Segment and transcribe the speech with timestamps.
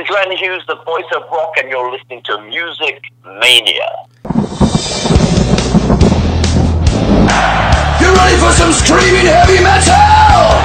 [0.00, 3.90] is Glenn Hughes, the voice of rock, and you're listening to Music Mania.
[8.00, 10.56] You ready for some screaming heavy metal?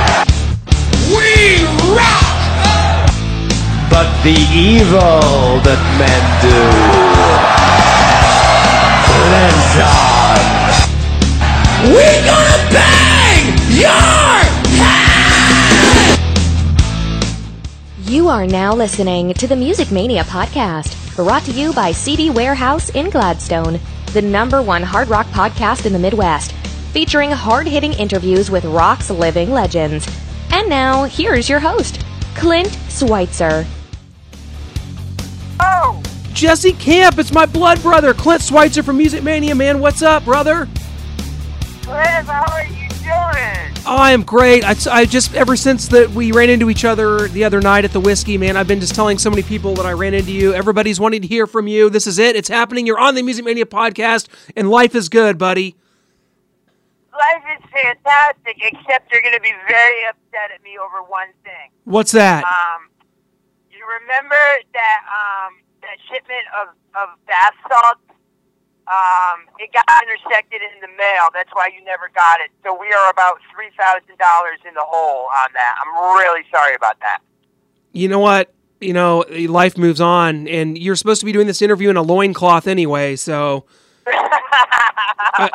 [1.12, 3.10] We rock!
[3.90, 6.60] But the evil that men do
[9.32, 10.40] lives on.
[11.92, 14.35] We're gonna bang your
[18.16, 22.88] You are now listening to the Music Mania podcast, brought to you by CD Warehouse
[22.92, 23.78] in Gladstone,
[24.14, 26.54] the number one hard rock podcast in the Midwest,
[26.94, 30.08] featuring hard hitting interviews with rock's living legends.
[30.50, 33.68] And now, here's your host, Clint Schweitzer.
[35.60, 36.02] Oh!
[36.32, 39.82] Jesse Camp, it's my blood brother, Clint Schweitzer from Music Mania, man.
[39.82, 40.70] What's up, brother?
[41.82, 43.72] Cliff, how are you doing?
[43.88, 44.64] Oh, I am great.
[44.64, 47.92] I, I just, ever since that we ran into each other the other night at
[47.92, 50.54] the whiskey, man, I've been just telling so many people that I ran into you.
[50.54, 51.90] Everybody's wanting to hear from you.
[51.90, 52.36] This is it.
[52.36, 52.88] It's happening.
[52.88, 55.76] You're on the Music Mania podcast, and life is good, buddy.
[57.14, 61.70] Life is fantastic, except you're going to be very upset at me over one thing.
[61.84, 62.44] What's that?
[62.44, 62.90] Um,
[63.72, 64.36] you remember
[64.74, 68.02] that um, that shipment of, of bath salts?
[68.88, 71.30] Um, it got intersected in the mail.
[71.34, 72.52] That's why you never got it.
[72.64, 75.76] So we are about three thousand dollars in the hole on that.
[75.82, 77.20] I'm really sorry about that.
[77.94, 78.54] you know what?
[78.82, 82.04] You know, life moves on, and you're supposed to be doing this interview in a
[82.04, 83.66] loincloth anyway, so.
[84.08, 85.50] I,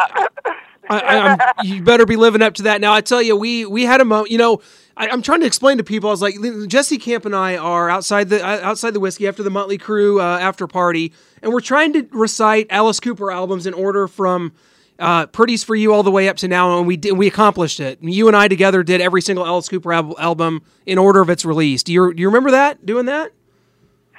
[0.89, 2.81] I, I'm, you better be living up to that.
[2.81, 4.31] Now, I tell you, we we had a moment.
[4.33, 4.61] You know,
[4.97, 6.09] I, I'm trying to explain to people.
[6.11, 6.35] I was like,
[6.67, 10.21] Jesse Camp and I are outside the uh, outside the whiskey after the Motley Crue
[10.21, 14.53] uh, after party, and we're trying to recite Alice Cooper albums in order from
[14.99, 17.81] uh, "Pretties for You" all the way up to now, and we did, we accomplished
[17.81, 17.99] it.
[18.03, 21.45] You and I together did every single Alice Cooper al- album in order of its
[21.45, 21.83] release.
[21.83, 22.85] Do you do you remember that?
[22.85, 23.33] Doing that?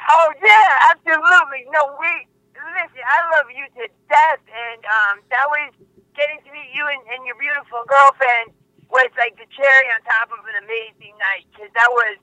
[0.10, 1.66] Oh yeah, absolutely.
[1.72, 3.02] No, we listen.
[3.06, 5.74] I love you to death, and um, that was
[6.16, 8.52] getting to meet you and, and your beautiful girlfriend
[8.92, 12.20] was like the cherry on top of an amazing night because that was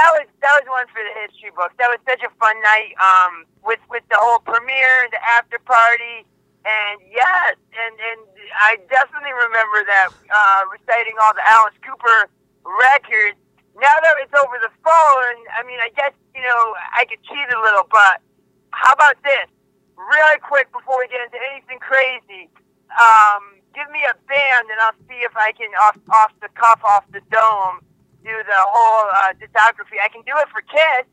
[0.00, 1.76] that was that was one for the history books.
[1.76, 6.24] That was such a fun night um, with with the whole premiere, the after party,
[6.64, 8.20] and yes, and and
[8.56, 12.32] I definitely remember that uh, reciting all the Alice Cooper
[12.64, 13.36] records.
[13.76, 17.48] Now that it's over the phone, I mean, I guess you know I could cheat
[17.52, 18.24] a little, but
[18.72, 19.52] how about this?
[20.00, 22.48] Really quick before we get into anything crazy,
[22.96, 26.80] um, give me a band and I'll see if I can off off the cuff,
[26.88, 27.84] off the dome,
[28.24, 29.98] do the whole uh, discography.
[30.02, 31.06] I can do it for Kiss.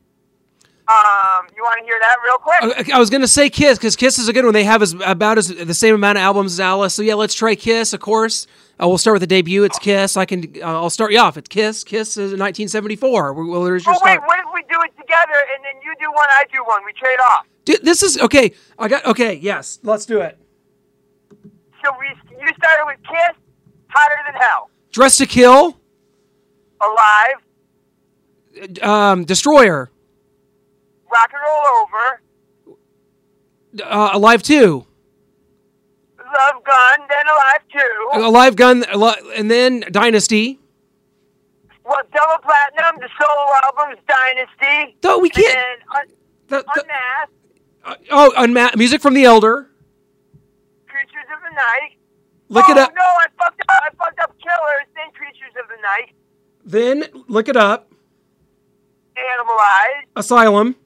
[0.88, 2.90] Um, you want to hear that real quick?
[2.94, 4.54] I was gonna say Kiss because Kiss is a good one.
[4.54, 6.94] They have as, about as the same amount of albums as Alice.
[6.94, 7.92] So yeah, let's try Kiss.
[7.92, 8.46] Of course,
[8.82, 9.64] uh, we'll start with the debut.
[9.64, 10.16] It's Kiss.
[10.16, 10.50] I can.
[10.56, 11.36] Uh, I'll start you off.
[11.36, 11.84] It's Kiss.
[11.84, 13.34] Kiss is 1974.
[13.34, 14.26] Well, well, there's your Oh wait, start.
[14.28, 16.82] what if we do it together and then you do one, I do one?
[16.86, 17.44] We trade off.
[17.66, 18.52] Dude, this is okay.
[18.78, 19.34] I got okay.
[19.34, 20.38] Yes, let's do it.
[21.84, 23.36] So we you started with Kiss,
[23.88, 25.78] hotter than hell, Dress to Kill,
[26.82, 27.36] alive,
[28.82, 29.90] um, Destroyer,
[31.10, 32.20] rock and roll over,
[33.84, 34.84] uh, Alive Two,
[36.18, 38.08] love gun, then alive too.
[38.26, 38.84] Alive Gun,
[39.34, 40.58] and then Dynasty.
[41.84, 44.96] Well, double platinum, the solo albums, Dynasty.
[45.02, 45.54] No, we can't.
[45.54, 46.12] then un-
[46.48, 47.32] The- the- Unmasked,
[47.84, 49.70] uh, oh, unma- music from the Elder.
[50.86, 51.92] Creatures of the Night.
[52.50, 52.92] Look oh, it up.
[52.94, 53.68] no, I fucked up.
[53.82, 56.12] I fucked up Killers, then Creatures of the Night,
[56.68, 57.90] Then look it up.
[59.16, 60.76] Animalized, Asylum,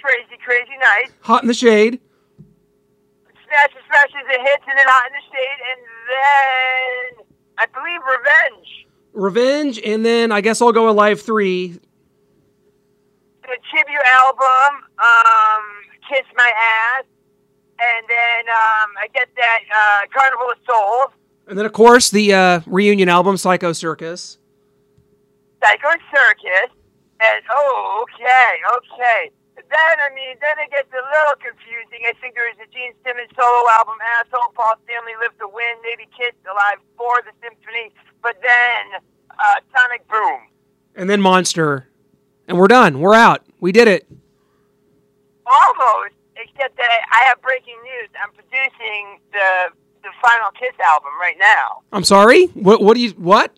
[0.00, 1.98] Crazy Crazy Night, Hot in the Shade.
[3.44, 7.26] Smashes, Smashes, and Hits, and then Hot in the Shade, and then
[7.58, 8.86] I believe Revenge.
[9.12, 11.80] Revenge, and then I guess I'll go Alive Three.
[13.42, 15.62] The tribute album, um,
[16.08, 17.04] Kiss My Ass,
[17.80, 21.19] and then um, I get that uh, Carnival of Souls,
[21.50, 24.38] And then, of course, the uh, reunion album, Psycho Circus.
[25.58, 26.70] Psycho Circus,
[27.18, 29.34] and oh, okay, okay.
[29.56, 32.06] Then, I mean, then it gets a little confusing.
[32.06, 35.74] I think there is a Gene Simmons solo album, Asshole, Paul Stanley, Live to Win,
[35.82, 37.90] maybe Kiss, Alive 4, The Symphony,
[38.22, 39.02] but then
[39.34, 40.46] uh, Sonic Boom.
[40.94, 41.88] And then Monster.
[42.46, 43.00] And we're done.
[43.00, 43.42] We're out.
[43.58, 44.06] We did it.
[45.50, 48.08] Almost, except that I have breaking news.
[48.22, 51.82] I'm producing the the final Kiss album right now.
[51.92, 52.46] I'm sorry?
[52.54, 53.10] What, what do you.
[53.20, 53.52] What?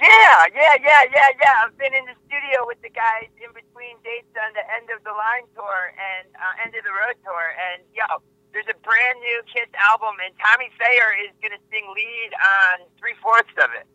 [0.00, 1.64] Yeah, yeah, yeah, yeah, yeah.
[1.64, 5.04] I've been in the studio with the guys in between dates on the end of
[5.04, 8.08] the line tour and uh, end of the road tour, and yo,
[8.56, 13.12] there's a brand new Kiss album, and Tommy Thayer is gonna sing lead on three
[13.20, 13.86] fourths of it.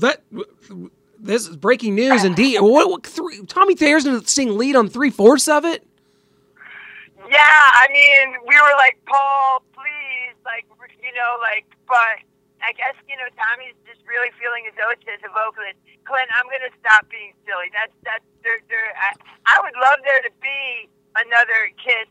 [0.00, 0.22] That.
[1.18, 2.58] this is breaking news indeed.
[2.62, 5.86] What, what three, Tommy Thayer's going to sing lead on three fourths of it?
[7.30, 10.01] Yeah, I mean, we were like, Paul, please,
[10.44, 10.66] like,
[11.02, 12.22] you know, like, but
[12.62, 15.78] I guess, you know, Tommy's just really feeling his oats a vocalist.
[16.04, 17.70] Clint, I'm to stop being silly.
[17.74, 19.14] That's, that's, there, there, I,
[19.46, 22.10] I would love there to be another Kiss,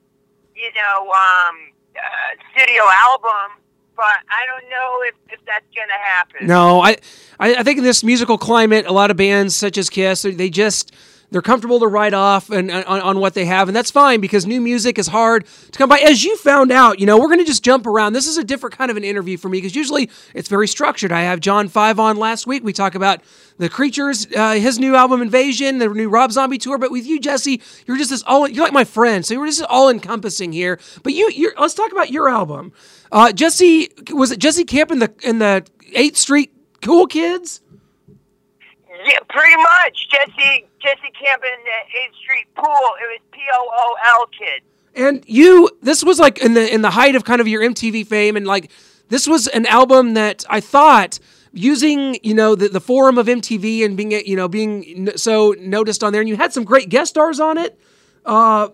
[0.56, 1.56] you know, um,
[1.96, 3.60] uh, studio album,
[3.96, 6.48] but I don't know if, if that's going to happen.
[6.48, 6.98] No, I,
[7.40, 10.50] I I think in this musical climate, a lot of bands such as Kiss, they
[10.50, 10.96] just
[11.32, 14.46] they're comfortable to write off and on, on what they have, and that's fine because
[14.46, 16.00] new music is hard to come by.
[16.00, 18.14] As you found out, you know, we're going to just jump around.
[18.14, 21.12] This is a different kind of an interview for me because usually it's very structured.
[21.12, 22.64] I have John Five on last week.
[22.64, 23.22] We talk about
[23.58, 26.78] the Creatures, uh, his new album Invasion, the new Rob Zombie tour.
[26.78, 28.48] But with you, Jesse, you're just this all.
[28.48, 30.80] You're like my friend, so you're just all encompassing here.
[31.02, 32.74] But you, let's talk about your album.
[33.12, 36.52] Uh, Jesse, was it Jesse Camp in the in the Eighth Street
[36.82, 37.62] Cool Kids?
[39.04, 40.08] Yeah, pretty much.
[40.10, 42.66] Jesse Jesse Camp in the Eighth Street Pool.
[43.02, 44.62] It was P O O L kid.
[44.94, 48.06] And you, this was like in the in the height of kind of your MTV
[48.08, 48.72] fame, and like
[49.10, 51.20] this was an album that I thought
[51.54, 56.04] using you know the, the forum of MTV and being you know being so noticed
[56.04, 57.80] on there, and you had some great guest stars on it.
[58.24, 58.70] Uh,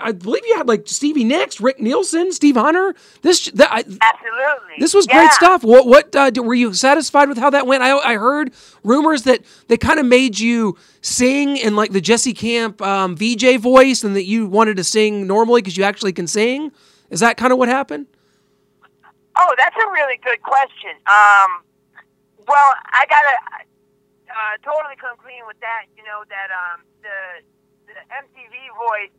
[0.00, 2.94] I believe you had like Stevie Nicks, Rick Nielsen, Steve Hunter.
[3.20, 4.74] This that, I, Absolutely.
[4.78, 5.18] this was Yeah.
[5.20, 5.62] great stuff.
[5.62, 7.82] What what uh, were you satisfied with how that went?
[7.82, 8.52] I I heard
[8.82, 13.58] rumors that they kind of made you sing in like the Jesse Camp um, VJ
[13.58, 16.72] voice, and that you wanted to sing normally because you actually can sing.
[17.10, 18.06] Is that kind of what happened?
[19.38, 20.96] Oh, that's a really good question.
[21.06, 21.60] Um,
[22.48, 23.66] well, I gotta
[24.30, 25.84] uh, totally come clean with that.
[25.98, 27.44] You know that um, the
[28.10, 29.14] MTV voice,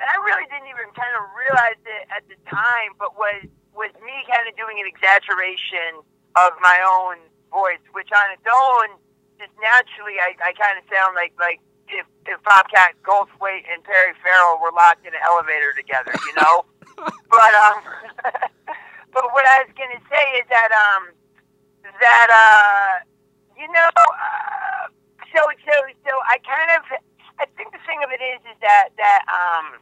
[0.00, 3.92] and I really didn't even kind of realize it at the time, but was was
[4.02, 6.02] me kind of doing an exaggeration
[6.36, 8.98] of my own voice, which on its own,
[9.38, 14.14] just naturally, I, I kind of sound like like if if Bobcat Goldthwait and Perry
[14.22, 16.64] Farrell were locked in an elevator together, you know.
[17.32, 17.78] but um,
[19.14, 21.12] but what I was gonna say is that um,
[22.00, 22.92] that uh,
[23.58, 24.86] you know, uh,
[25.34, 26.82] so so so I kind of
[27.40, 29.80] I think the thing of it is is that that um,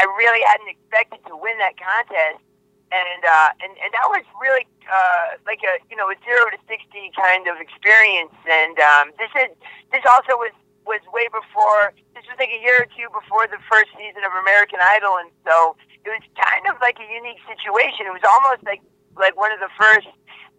[0.00, 2.40] I really hadn't expected to win that contest,
[2.88, 6.56] and uh, and and that was really uh, like a you know a zero to
[6.64, 9.52] sixty kind of experience, and um, this is
[9.92, 10.56] this also was
[10.88, 14.32] was way before this was like a year or two before the first season of
[14.40, 18.08] American Idol, and so it was kind of like a unique situation.
[18.08, 18.80] It was almost like
[19.20, 20.08] like one of the first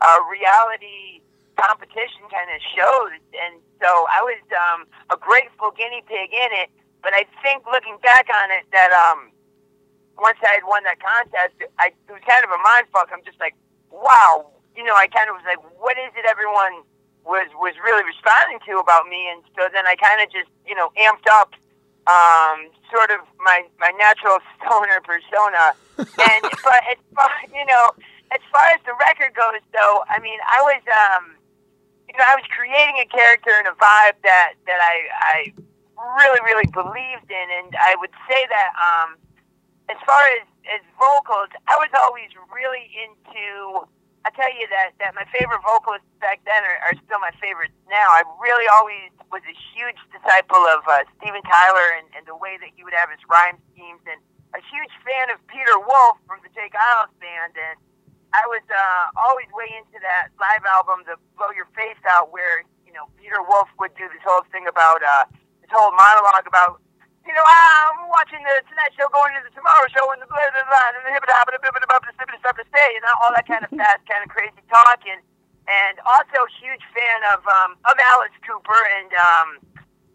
[0.05, 1.25] uh, reality
[1.57, 6.69] competition kind of shows, and so I was um, a grateful guinea pig in it.
[7.01, 9.31] But I think looking back on it, that um,
[10.17, 13.09] once I had won that contest, I, it was kind of a mind fuck.
[13.09, 13.57] I'm just like,
[13.89, 14.45] wow,
[14.77, 16.85] you know, I kind of was like, what is it everyone
[17.25, 19.29] was was really responding to about me?
[19.29, 21.57] And so then I kind of just, you know, amped up
[22.05, 25.73] um, sort of my my natural stoner persona.
[25.97, 27.97] And but as far you know,
[28.29, 31.33] as far as the record goes, though, I mean, I was um,
[32.09, 35.35] you know, I was creating a character and a vibe that that I I
[36.17, 39.17] really really believed in, and I would say that um,
[39.89, 43.87] as far as as vocals, I was always really into.
[44.21, 47.73] I tell you that that my favorite vocalists back then are, are still my favorites
[47.89, 48.05] now.
[48.13, 52.59] I really always was a huge disciple of uh, Steven Tyler and, and the way
[52.61, 54.21] that he would have his rhyme schemes, and
[54.53, 56.69] a huge fan of Peter Wolf from the J.
[56.69, 57.55] Geils band.
[57.55, 57.79] And
[58.35, 62.61] I was uh, always way into that live album, the Blow Your Face Out, where
[62.85, 65.25] you know Peter Wolf would do this whole thing about uh,
[65.71, 66.83] this whole monologue about
[67.21, 70.41] you know, I'm watching the Tonight Show, going to the Tomorrow Show, and the blah
[70.41, 72.65] blah blah, and the hip hop, and the blah blah blah, the sippity stuff to
[72.73, 75.21] stay, you know, all that kind of fast, kind of crazy talk, and
[75.69, 79.49] and also huge fan of um of Alice Cooper, and um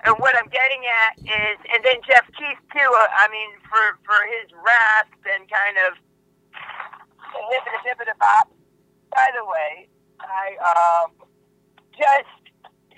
[0.02, 2.90] and what I'm getting at is, and then Jeff Keith too.
[2.90, 5.94] Uh, I mean, for for his rasp and kind of
[7.54, 8.50] hippity hippity bop.
[9.14, 9.86] By the way,
[10.20, 11.14] I um
[11.94, 12.34] just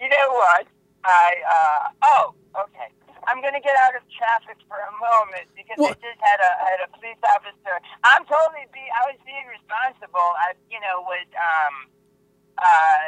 [0.00, 0.64] you know what
[1.08, 2.24] I uh oh
[2.68, 2.92] okay.
[3.26, 6.78] I'm gonna get out of traffic for a moment because I just had a had
[6.84, 7.76] a police officer.
[8.04, 10.28] I'm totally be I was being responsible.
[10.40, 11.74] I you know was um
[12.60, 13.00] uh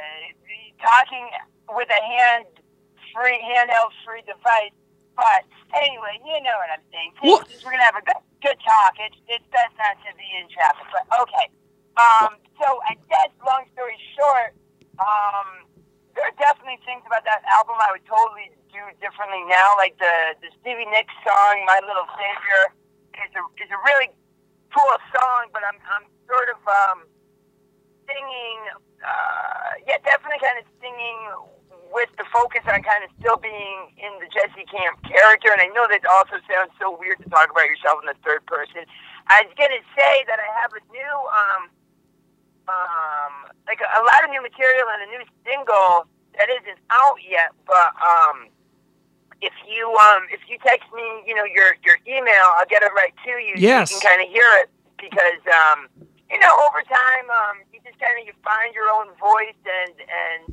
[0.81, 1.29] talking
[1.77, 2.49] with a hand
[3.15, 4.75] free handheld free device.
[5.17, 5.45] But
[5.77, 7.13] anyway, you know what I'm saying.
[7.21, 7.49] What?
[7.65, 8.97] We're gonna have a good good talk.
[9.01, 10.89] It's it's best not to be in traffic.
[10.89, 11.47] But okay.
[12.01, 12.37] Um.
[12.61, 14.53] So I guess long story short,
[15.01, 15.65] um,
[16.21, 19.73] there are definitely things about that album I would totally do differently now.
[19.81, 22.77] Like the the Stevie Nicks song, "My Little Savior,"
[23.25, 24.13] is a is a really
[24.69, 25.49] cool song.
[25.49, 26.99] But I'm I'm sort of um
[28.05, 28.85] singing.
[29.01, 31.19] Uh, yeah, definitely kind of singing
[31.89, 35.73] with the focus on kind of still being in the Jesse Camp character, and I
[35.73, 38.85] know that also sounds so weird to talk about yourself in the third person.
[39.33, 41.63] I was gonna say that I have a new, um,
[42.69, 43.35] um,
[43.99, 46.07] a, lot of new material and a new single
[46.39, 48.49] that isn't out yet, but um,
[49.41, 52.93] if you um, if you text me, you know your your email, I'll get it
[52.95, 53.55] right to you.
[53.57, 53.91] Yes.
[53.91, 54.69] so you can kind of hear it
[54.99, 55.89] because um,
[56.31, 59.97] you know over time um, you just kind of you find your own voice and
[59.99, 60.47] and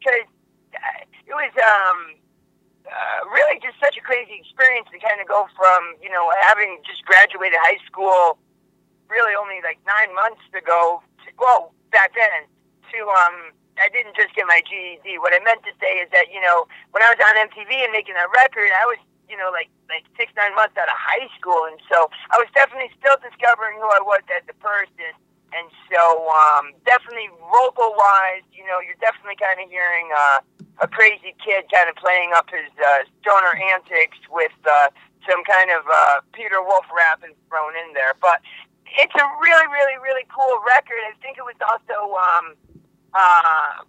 [0.00, 0.28] because
[0.74, 2.16] uh, it was um
[2.86, 6.78] uh, really just such a crazy experience to kind of go from you know having
[6.86, 8.38] just graduated high school
[9.08, 12.44] really only like nine months ago to, well back then
[12.92, 15.20] to um I didn't just get my GED.
[15.20, 17.92] What I meant to say is that you know when I was on MTV and
[17.92, 21.28] making that record, I was you know like like six nine months out of high
[21.40, 25.16] school, and so I was definitely still discovering who I was as a person.
[25.54, 30.42] And so um, definitely vocal wise, you know, you're definitely kind of hearing uh,
[30.82, 34.90] a crazy kid kind of playing up his uh, stoner antics with uh,
[35.24, 38.14] some kind of uh, Peter Wolf rapping thrown in there.
[38.20, 38.42] But
[38.98, 41.00] it's a really, really, really cool record.
[41.06, 42.46] I think it was also um,
[43.14, 43.82] uh,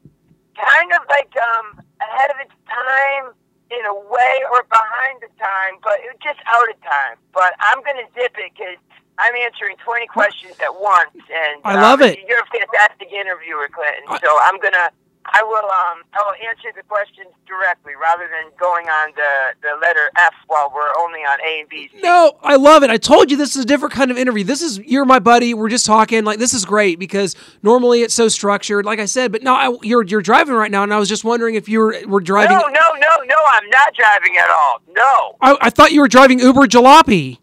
[0.57, 3.33] kind of like um, ahead of its time
[3.69, 7.19] in a way or behind the time, but it was just out of time.
[7.33, 8.79] But I'm going to dip it because
[9.19, 11.11] I'm answering 20 questions at once.
[11.13, 12.19] And I love um, it.
[12.27, 14.07] You're a fantastic interviewer, Clinton.
[14.07, 14.89] I- so I'm going to.
[15.33, 19.79] I will um I will answer the questions directly rather than going on the, the
[19.81, 21.89] letter F while we're only on A and B.
[22.01, 22.89] No, I love it.
[22.89, 24.43] I told you this is a different kind of interview.
[24.43, 25.53] This is you're my buddy.
[25.53, 26.23] We're just talking.
[26.23, 28.85] Like this is great because normally it's so structured.
[28.85, 31.23] Like I said, but no, I, you're you're driving right now, and I was just
[31.23, 32.57] wondering if you were were driving.
[32.57, 34.81] No, no, no, no, I'm not driving at all.
[34.95, 35.35] No.
[35.41, 37.39] I, I thought you were driving Uber Jalopy.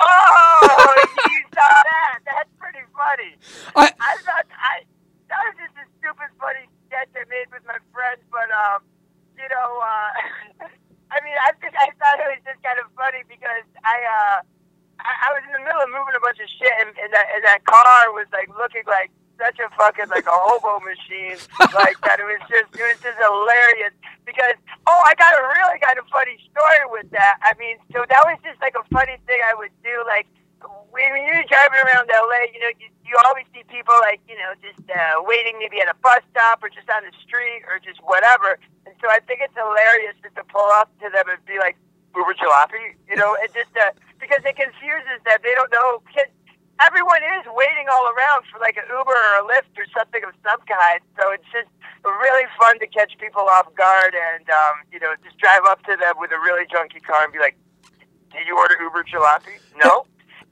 [0.00, 2.18] Oh, you saw that?
[2.24, 3.36] That's pretty funny.
[3.76, 4.82] I I thought I
[5.34, 8.86] that was just a stupid funny sketch I made with my friend, but um,
[9.34, 10.70] you know, uh,
[11.14, 14.38] I mean, I think I thought it was just kind of funny because I uh,
[15.02, 17.26] I, I was in the middle of moving a bunch of shit, and, and that
[17.34, 19.10] and that car was like looking like
[19.42, 21.34] such a fucking like a hobo machine,
[21.74, 22.22] like that.
[22.22, 23.90] It was just it was just hilarious
[24.22, 24.54] because
[24.86, 27.42] oh, I got a really kind of funny story with that.
[27.42, 30.30] I mean, so that was just like a funny thing I would do, like
[30.94, 34.56] when you're driving around LA, you know, you, you always see people like, you know,
[34.64, 38.00] just uh, waiting maybe at a bus stop or just on the street or just
[38.02, 38.58] whatever.
[38.88, 41.76] And so I think it's hilarious just to pull up to them and be like,
[42.16, 43.90] Uber Jalopy, you know, and just uh,
[44.22, 45.38] because it confuses them.
[45.42, 45.98] They don't know.
[46.14, 46.30] Kids,
[46.78, 50.30] everyone is waiting all around for like an Uber or a Lyft or something of
[50.46, 51.02] some kind.
[51.18, 51.68] So it's just
[52.06, 55.98] really fun to catch people off guard and, um, you know, just drive up to
[55.98, 57.58] them with a really junky car and be like,
[58.30, 59.58] did you order Uber Jalopy?
[59.82, 60.06] No.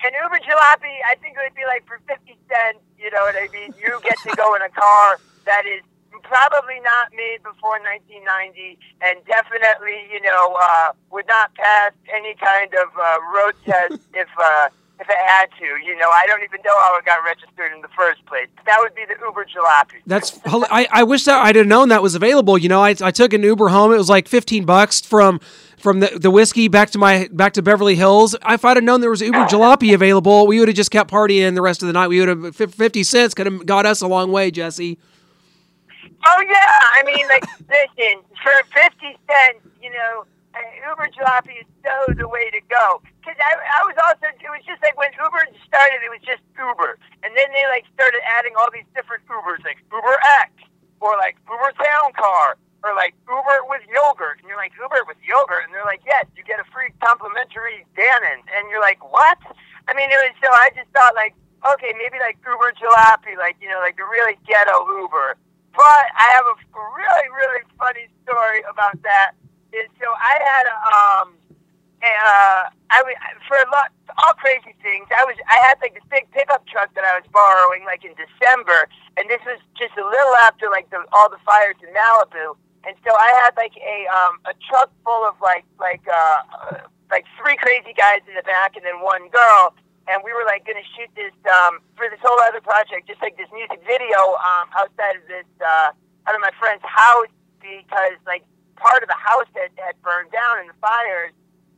[0.04, 3.36] And Uber Jalopy, I think it would be like for 50 cents, you know what
[3.36, 3.72] I mean?
[3.78, 5.82] You get to go in a car that is
[6.22, 12.72] probably not made before 1990 and definitely, you know, uh, would not pass any kind
[12.74, 14.68] of uh, road test if, uh,
[14.98, 15.66] if it had to.
[15.84, 18.48] You know, I don't even know how it got registered in the first place.
[18.66, 20.02] That would be the Uber Jalopy.
[20.06, 22.56] That's I, I wish that I'd have known that was available.
[22.58, 23.92] You know, I, I took an Uber home.
[23.92, 25.40] It was like fifteen bucks from
[25.82, 28.36] from the, the whiskey back to my back to Beverly Hills.
[28.48, 31.54] If I'd have known there was Uber Jalopy available, we would have just kept partying
[31.54, 32.08] the rest of the night.
[32.08, 34.98] We would have fifty cents could have got us a long way, Jesse.
[36.24, 40.24] Oh yeah, I mean, like, listen, for fifty cents, you know,
[40.54, 43.02] uh, Uber Jalopy is so the way to go.
[43.20, 46.42] Because I, I was also, it was just like when Uber started, it was just
[46.58, 50.50] Uber, and then they like started adding all these different Ubers, like Uber X,
[51.00, 55.18] or like Uber Town Car, or like Uber with yogurt, and you're like Uber with
[55.22, 59.38] yogurt, and they're like, yes, you get a free complimentary Dannon, and you're like, what?
[59.86, 60.50] I mean, it was so.
[60.50, 61.34] I just thought like,
[61.74, 65.38] okay, maybe like Uber Jalopy, like you know, like the really ghetto Uber.
[65.72, 69.32] But I have a really, really funny story about that.
[69.72, 71.26] Is so I had a um,
[72.02, 73.14] uh, I was
[73.46, 75.06] for a lot, all crazy things.
[75.14, 78.12] I was I had like this big pickup truck that I was borrowing like in
[78.18, 82.58] December, and this was just a little after like the all the fires in Malibu.
[82.84, 87.24] And so I had like a um a truck full of like like uh like
[87.38, 89.74] three crazy guys in the back and then one girl
[90.08, 93.36] and we were like gonna shoot this um for this whole other project, just like
[93.36, 95.94] this music video um outside of this uh
[96.26, 97.30] out of my friend's house
[97.62, 98.42] because like
[98.76, 101.30] part of the house had, had burned down in the fires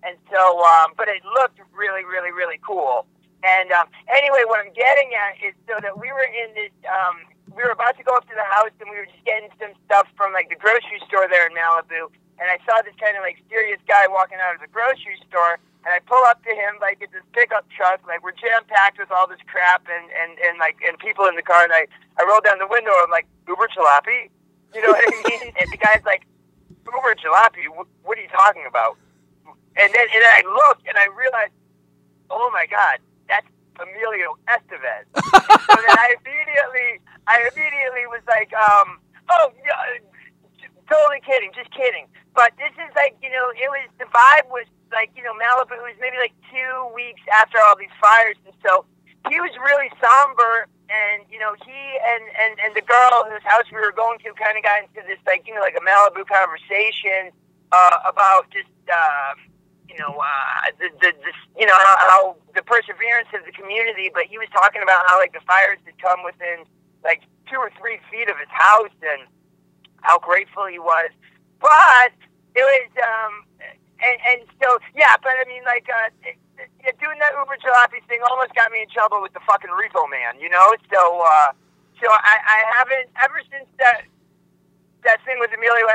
[0.04, 3.04] and so um but it looked really, really, really cool.
[3.44, 7.28] And um anyway what I'm getting at is so that we were in this um
[7.56, 9.72] we were about to go up to the house and we were just getting some
[9.86, 13.22] stuff from like the grocery store there in Malibu and I saw this kind of
[13.22, 16.80] like serious guy walking out of the grocery store and I pull up to him
[16.80, 20.38] like in this pickup truck, like we're jam packed with all this crap and, and,
[20.40, 21.86] and like and people in the car and I,
[22.18, 24.30] I roll down the window, I'm like, Uber Jalopy?
[24.74, 25.52] You know what I mean?
[25.60, 26.26] And the guy's like,
[26.86, 27.66] Uber jalopy.
[27.70, 28.98] wh- What are you talking about?
[29.76, 31.52] And then and then I looked and I realized,
[32.30, 32.98] oh my god,
[33.80, 35.06] Emilio Estevez.
[35.14, 38.98] so then I immediately, I immediately was like, um,
[39.30, 40.00] oh, yeah,
[40.88, 42.06] totally kidding, just kidding.
[42.34, 45.78] But this is like, you know, it was the vibe was like, you know, Malibu
[45.82, 48.84] was maybe like two weeks after all these fires, and so
[49.30, 50.66] he was really somber.
[50.90, 54.34] And you know, he and and and the girl whose house we were going to
[54.34, 57.30] kind of got into this like, you know, like a Malibu conversation
[57.72, 58.70] uh, about just.
[58.90, 59.34] Uh,
[59.88, 64.24] you know, uh, the, the, the, you know, how, the perseverance of the community, but
[64.24, 66.64] he was talking about how, like, the fires had come within,
[67.04, 69.28] like, two or three feet of his house and
[70.00, 71.10] how grateful he was.
[71.60, 72.12] But
[72.56, 73.44] it was, um,
[74.00, 76.36] and, and so, yeah, but I mean, like, uh, it,
[76.84, 80.08] it, doing that Uber jalopy thing almost got me in trouble with the fucking repo
[80.10, 80.74] man, you know?
[80.92, 81.50] So, uh,
[82.00, 84.02] so I, I haven't, ever since that,
[85.04, 85.86] that thing with Emilio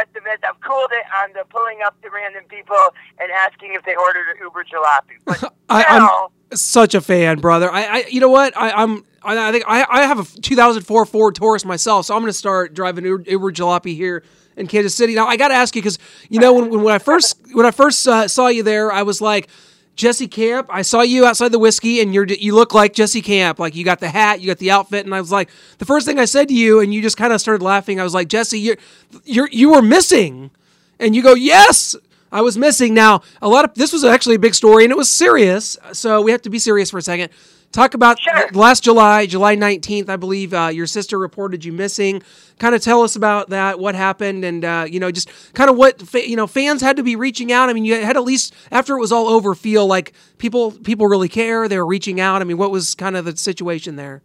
[0.70, 2.78] I've on the pulling up to random people
[3.20, 5.18] and asking if they ordered an Uber jalopy.
[5.26, 7.72] But I, I'm such a fan, brother.
[7.72, 8.58] I, I you know what?
[8.58, 12.22] I, I'm I, I think I, I have a 2004 Ford Taurus myself, so I'm
[12.22, 14.24] going to start driving Uber, Uber Jalopy here
[14.56, 15.14] in Kansas City.
[15.14, 16.00] Now I got to ask you because
[16.30, 19.04] you know when, when when I first when I first uh, saw you there, I
[19.04, 19.50] was like.
[19.96, 23.60] Jesse Camp, I saw you outside the whiskey, and you're you look like Jesse Camp.
[23.60, 26.08] Like you got the hat, you got the outfit, and I was like, the first
[26.08, 28.00] thing I said to you, and you just kind of started laughing.
[28.00, 28.78] I was like, Jesse, you're
[29.26, 30.52] you're you were missing,
[31.00, 31.96] and you go, yes,
[32.32, 32.94] I was missing.
[32.94, 35.78] Now, a lot of this was actually a big story and it was serious.
[35.94, 37.32] So we have to be serious for a second.
[37.72, 38.50] Talk about Sure.
[38.54, 42.24] last July, July 19th, I believe, uh, your sister reported you missing.
[42.58, 45.78] Kind of tell us about that, what happened, and, uh, you know, just kind of
[45.78, 47.70] what, fa- you know, fans had to be reaching out.
[47.70, 51.06] I mean, you had at least, after it was all over, feel like people people
[51.06, 51.68] really care.
[51.68, 52.42] They were reaching out.
[52.42, 54.24] I mean, what was kind of the situation there?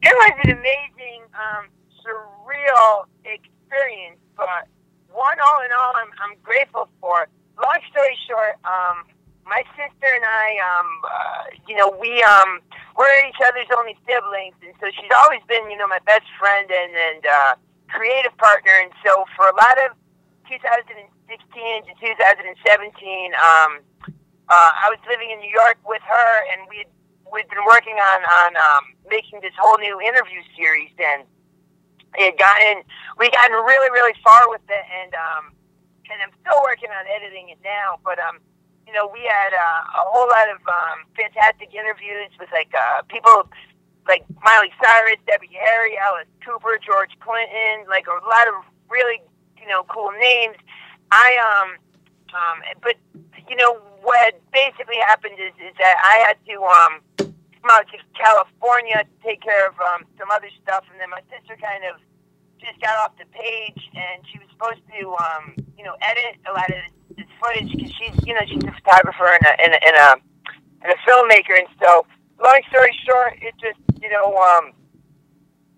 [0.00, 1.66] it was an amazing, um,
[2.06, 4.18] surreal experience.
[4.36, 4.68] But
[5.18, 7.26] one, all in all, I'm, I'm grateful for.
[7.58, 9.02] Long story short, um,
[9.42, 12.62] my sister and I, um, uh, you know, we um,
[12.94, 16.70] we're each other's only siblings, and so she's always been, you know, my best friend
[16.70, 17.52] and and uh,
[17.90, 18.70] creative partner.
[18.78, 19.96] And so for a lot of
[20.46, 26.88] 2016 to 2017, um, uh, I was living in New York with her, and we'd
[27.32, 31.24] we'd been working on on um, making this whole new interview series, and
[32.18, 32.82] it had gotten
[33.18, 35.54] we gotten really really far with it, and um,
[36.10, 38.02] and I'm still working on editing it now.
[38.02, 38.42] But um,
[38.86, 43.02] you know, we had uh, a whole lot of um, fantastic interviews with like uh,
[43.06, 43.46] people
[44.08, 49.22] like Miley Cyrus, Debbie Harry, Alice Cooper, George Clinton, like a lot of really
[49.60, 50.56] you know cool names.
[51.12, 51.78] I um
[52.34, 52.96] um, but
[53.48, 56.92] you know what basically happened is is that I had to um
[57.60, 61.20] come out to California to take care of um, some other stuff, and then my
[61.28, 62.00] sister kind of
[62.60, 66.52] just got off the page, and she was supposed to um you know edit a
[66.52, 66.76] lot of
[67.16, 70.08] this, footage because she's you know she's a photographer and a and a, and a
[70.82, 72.06] and a filmmaker, and so
[72.42, 74.72] long story short, it just you know um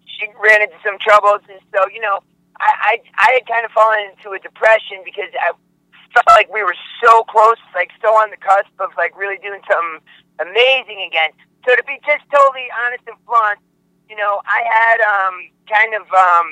[0.04, 2.20] she ran into some troubles, and so you know
[2.58, 5.52] I I, I had kind of fallen into a depression because I
[6.14, 9.60] felt like we were so close, like so on the cusp of like really doing
[9.70, 10.00] something
[10.40, 11.30] amazing again.
[11.66, 13.60] So to be just totally honest and blunt,
[14.08, 15.34] you know, I had um
[15.68, 16.46] kind of um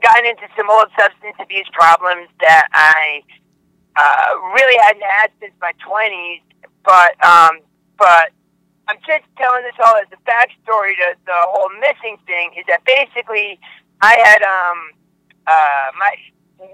[0.00, 3.22] gotten into some old substance abuse problems that I
[3.96, 6.40] uh really hadn't had since my twenties.
[6.84, 7.60] But um
[7.98, 8.32] but
[8.88, 12.84] I'm just telling this all as a backstory to the whole missing thing is that
[12.84, 13.60] basically
[14.00, 14.78] I had um
[15.46, 16.14] uh my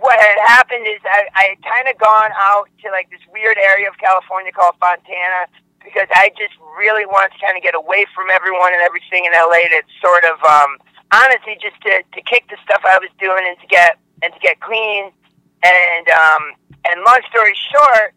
[0.01, 3.57] what had happened is I, I had kind of gone out to like this weird
[3.57, 5.47] area of California called Fontana
[5.79, 9.33] because I just really wanted to kind of get away from everyone and everything in
[9.33, 10.79] LA to sort of um
[11.12, 14.40] honestly just to, to kick the stuff I was doing and to get and to
[14.40, 15.12] get clean
[15.62, 16.42] and um
[16.88, 18.14] and long story short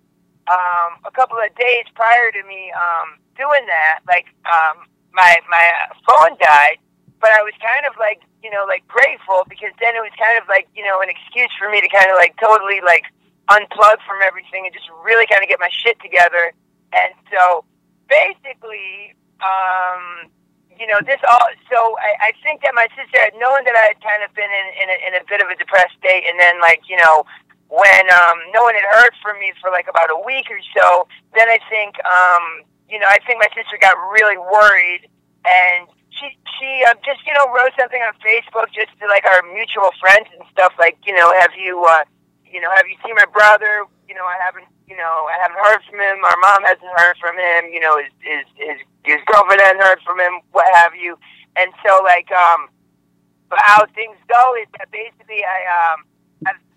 [0.48, 5.66] um a couple of days prior to me um doing that like um my my
[6.08, 6.78] phone died
[7.20, 10.40] but I was kind of like, you know, like grateful because then it was kind
[10.40, 13.04] of like, you know, an excuse for me to kind of like totally like
[13.52, 16.56] unplug from everything and just really kind of get my shit together.
[16.96, 17.64] And so
[18.08, 20.32] basically, um,
[20.80, 23.92] you know, this all, so I, I think that my sister had known that I
[23.92, 26.24] had kind of been in, in, a, in a bit of a depressed state.
[26.24, 27.28] And then like, you know,
[27.68, 31.06] when, um, no one had heard from me for like about a week or so,
[31.36, 35.12] then I think, um, you know, I think my sister got really worried
[35.46, 35.88] and
[36.20, 39.92] she she uh, just you know wrote something on Facebook just to like our mutual
[40.00, 42.04] friends and stuff like you know have you uh,
[42.46, 45.62] you know have you seen my brother you know I haven't you know I haven't
[45.62, 49.22] heard from him our mom hasn't heard from him you know his his his, his
[49.30, 51.18] girlfriend hasn't heard from him what have you
[51.56, 52.68] and so like um
[53.50, 56.10] but how things go is that basically I um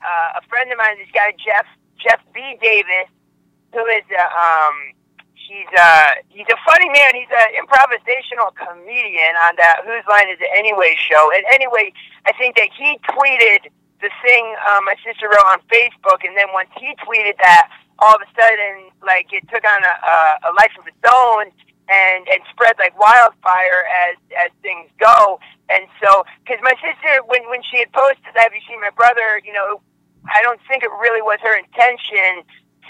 [0.03, 1.67] uh, a friend of mine, this guy Jeff
[1.99, 3.11] Jeff B Davis,
[3.73, 4.75] who is uh, um
[5.35, 7.15] he's uh he's a funny man.
[7.15, 11.31] He's an improvisational comedian on that Whose Line Is It Anyway show.
[11.35, 11.93] And anyway,
[12.27, 13.71] I think that he tweeted
[14.03, 17.71] the thing um, my sister wrote on Facebook, and then once he tweeted that,
[18.03, 20.17] all of a sudden, like it took on a, a,
[20.49, 21.47] a life of its own
[21.89, 25.39] and and spread like wildfire as as things go.
[25.71, 29.41] And so, because my sister, when when she had posted, "Have you seen my brother?"
[29.45, 29.81] You know,
[30.27, 32.43] I don't think it really was her intention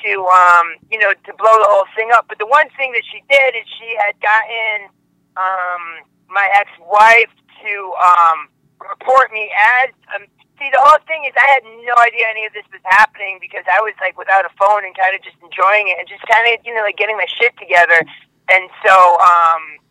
[0.03, 2.27] to um you know to blow the whole thing up.
[2.29, 4.89] But the one thing that she did is she had gotten
[5.37, 8.49] um my ex-wife to um
[8.81, 9.51] report me
[9.85, 10.27] as um,
[10.63, 13.67] see, the whole thing is I had no idea any of this was happening because
[13.67, 16.47] I was like without a phone and kind of just enjoying it and just kind
[16.47, 17.99] of you know like getting my shit together.
[18.47, 19.83] And so, um,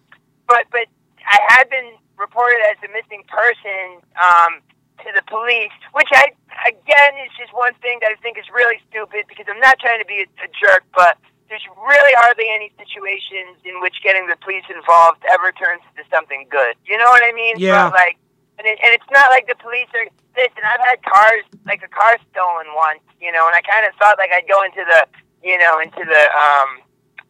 [0.47, 0.87] but but
[1.27, 4.63] I had been reported as a missing person um,
[5.03, 6.31] to the police, which I
[6.63, 9.99] again is just one thing that I think is really stupid because I'm not trying
[9.99, 11.19] to be a, a jerk, but
[11.51, 16.47] there's really hardly any situations in which getting the police involved ever turns into something
[16.47, 16.79] good.
[16.87, 17.59] You know what I mean?
[17.59, 17.91] Yeah.
[17.91, 18.17] But, like,
[18.61, 20.05] and, it, and it's not like the police are.
[20.37, 23.91] Listen, I've had cars like a car stolen once, you know, and I kind of
[23.97, 25.01] thought like I'd go into the,
[25.41, 26.69] you know, into the um,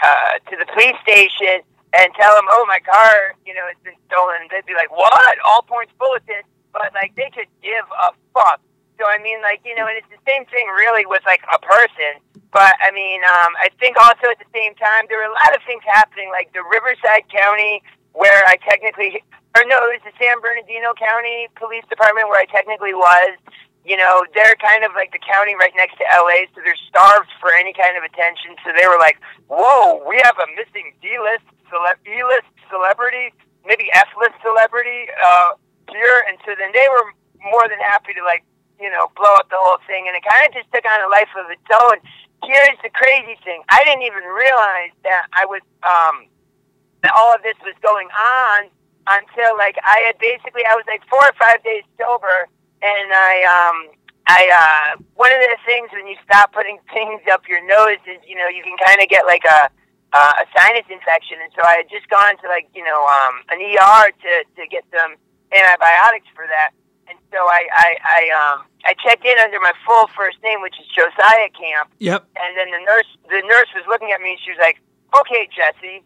[0.03, 1.63] uh, to the police station
[1.95, 4.47] and tell them, oh, my car, you know, it's been stolen.
[4.51, 5.35] They'd be like, what?
[5.47, 6.43] All points bulletin.
[6.75, 8.59] But like they could give a fuck.
[8.99, 11.59] So I mean, like you know, and it's the same thing really with like a
[11.63, 12.19] person.
[12.51, 15.55] But I mean, um, I think also at the same time there were a lot
[15.55, 17.81] of things happening, like the Riverside County,
[18.13, 19.23] where I technically,
[19.57, 23.37] or no, it was the San Bernardino County Police Department where I technically was.
[23.81, 27.33] You know, they're kind of like the county right next to LA, so they're starved
[27.41, 28.53] for any kind of attention.
[28.61, 29.17] So they were like,
[29.49, 33.33] "Whoa, we have a missing D-list, cele- E-list celebrity,
[33.65, 35.57] maybe F-list celebrity uh,
[35.89, 37.09] here," and so then they were
[37.41, 38.45] more than happy to like
[38.81, 41.09] you know, blow up the whole thing, and it kind of just took on a
[41.09, 42.01] life of its own.
[42.45, 46.25] Here's the crazy thing: I didn't even realize that I was um,
[47.05, 48.73] that all of this was going on
[49.19, 52.47] until like I had basically I was like four or five days sober,
[52.81, 53.77] and I um,
[54.27, 58.19] I uh, one of the things when you stop putting things up your nose is
[58.27, 59.69] you know you can kind of get like a
[60.13, 63.43] uh, a sinus infection, and so I had just gone to like you know um,
[63.51, 65.15] an ER to to get some
[65.51, 66.71] antibiotics for that.
[67.11, 70.79] And so I, I, I, um, I checked in under my full first name, which
[70.79, 71.91] is Josiah Camp.
[71.99, 72.23] Yep.
[72.39, 74.31] And then the nurse, the nurse was looking at me.
[74.31, 74.79] and She was like,
[75.19, 76.03] "Okay, Jesse,"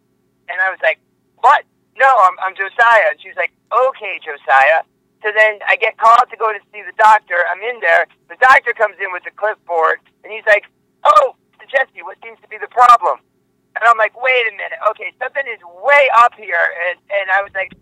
[0.50, 0.98] and I was like,
[1.42, 1.64] "What?
[1.98, 4.84] No, I'm, I'm Josiah." And she was like, "Okay, Josiah."
[5.24, 7.42] So then I get called to go to see the doctor.
[7.50, 8.06] I'm in there.
[8.30, 10.66] The doctor comes in with a clipboard, and he's like,
[11.04, 13.20] "Oh, Jesse, what seems to be the problem?"
[13.76, 14.80] And I'm like, "Wait a minute.
[14.92, 17.74] Okay, something is way up here." And and I was like,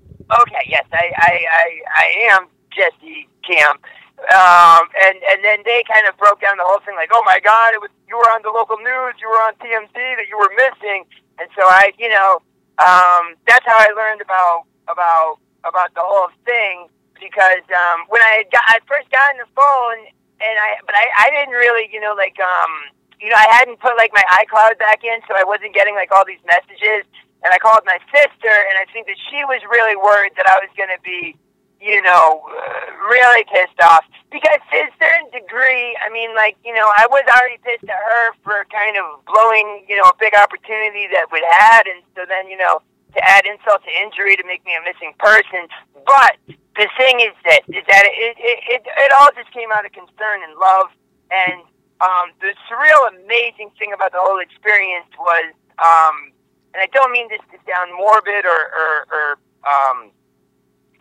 [0.42, 3.82] "Okay, yes, I I I, I am." Jesse Camp.
[4.24, 7.40] Um, and and then they kind of broke down the whole thing, like, oh my
[7.44, 10.38] God, it was you were on the local news, you were on TMZ, that you
[10.38, 11.04] were missing,
[11.40, 12.40] and so I, you know,
[12.82, 18.44] um, that's how I learned about about about the whole thing because um, when I
[18.52, 20.00] got I first got on the phone
[20.42, 23.80] and I but I I didn't really you know like um you know I hadn't
[23.80, 27.06] put like my iCloud back in, so I wasn't getting like all these messages.
[27.44, 30.64] And I called my sister, and I think that she was really worried that I
[30.64, 31.36] was going to be
[31.84, 36.74] you know, uh, really pissed off because to a certain degree, I mean, like, you
[36.74, 40.34] know, I was already pissed at her for kind of blowing, you know, a big
[40.34, 42.80] opportunity that we'd had, and so then, you know,
[43.14, 45.70] to add insult to injury to make me a missing person.
[46.08, 49.86] But the thing is that is that it it it, it all just came out
[49.86, 50.90] of concern and love,
[51.30, 51.62] and
[52.02, 56.34] um, the surreal, amazing thing about the whole experience was, um,
[56.74, 59.26] and I don't mean this to sound morbid or or, or
[59.62, 60.10] um,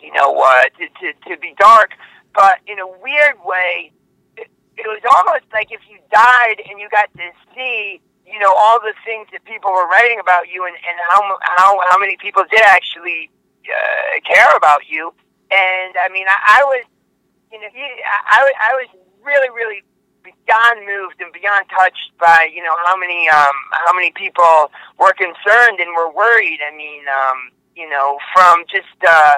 [0.02, 1.92] you know, uh, to, to, to be dark.
[2.34, 3.92] But in a weird way,
[4.36, 8.52] it, it was almost like if you died and you got to see, you know,
[8.56, 12.16] all the things that people were writing about you and, and how, how, how many
[12.16, 13.30] people did actually
[13.68, 15.12] uh, care about you.
[15.50, 16.84] And I mean, I, I was,
[17.52, 17.84] you know, he,
[18.26, 18.88] I, I was
[19.22, 19.82] really, really
[20.24, 23.54] beyond moved and beyond touched by, you know, how many, um,
[23.86, 26.60] how many people were concerned and were worried.
[26.66, 29.36] I mean, um, you know, from just, uh,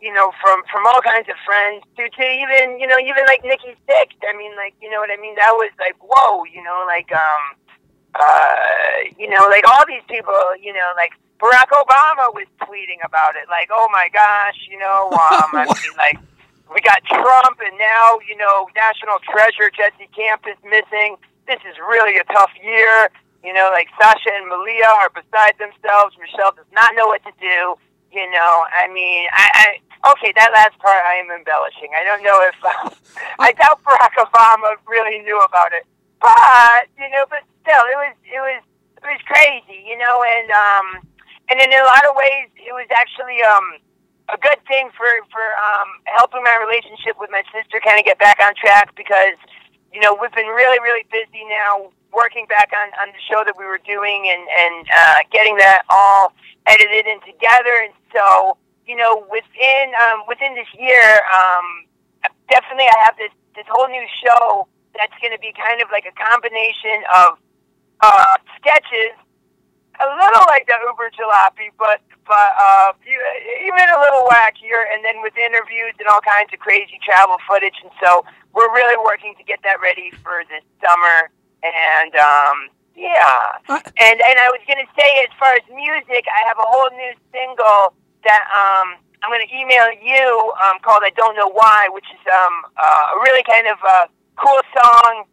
[0.00, 3.42] you know, from from all kinds of friends to to even you know even like
[3.44, 4.14] Nikki Sixx.
[4.22, 5.34] I mean, like you know what I mean.
[5.36, 7.44] That was like whoa, you know, like um,
[8.14, 13.36] uh, you know, like all these people, you know, like Barack Obama was tweeting about
[13.36, 16.18] it, like oh my gosh, you know, um, I mean, like
[16.72, 21.16] we got Trump, and now you know, national treasure Jesse Camp is missing.
[21.46, 23.10] This is really a tough year.
[23.42, 26.16] You know, like Sasha and Malia are beside themselves.
[26.18, 27.78] Michelle does not know what to do
[28.10, 31.92] You know, I mean, I, I okay, that last part I am embellishing.
[31.92, 32.88] I don't know if uh,
[33.38, 35.84] I doubt Barack Obama really knew about it,
[36.20, 38.62] but you know, but still, it was it was
[39.04, 40.86] it was crazy, you know, and um,
[41.52, 43.76] and in a lot of ways, it was actually um
[44.32, 48.18] a good thing for for um helping my relationship with my sister kind of get
[48.18, 49.36] back on track because
[49.92, 53.54] you know we've been really really busy now working back on on the show that
[53.56, 56.32] we were doing and and uh, getting that all
[56.66, 61.88] edited and together and so you know within um within this year um
[62.48, 64.66] definitely I have this this whole new show
[64.96, 67.38] that's going to be kind of like a combination of
[68.00, 69.14] uh, sketches,
[69.98, 75.22] a little like the Uber Jalopy, but but uh, even a little wackier, and then
[75.22, 77.76] with interviews and all kinds of crazy travel footage.
[77.82, 81.30] And so we're really working to get that ready for this summer.
[81.62, 82.56] And um,
[82.94, 83.58] yeah,
[83.98, 86.90] and and I was going to say, as far as music, I have a whole
[86.94, 87.94] new single
[88.26, 92.22] that um, I'm going to email you um, called "I Don't Know Why," which is
[92.30, 94.06] um, uh, a really kind of uh,
[94.38, 95.26] cool song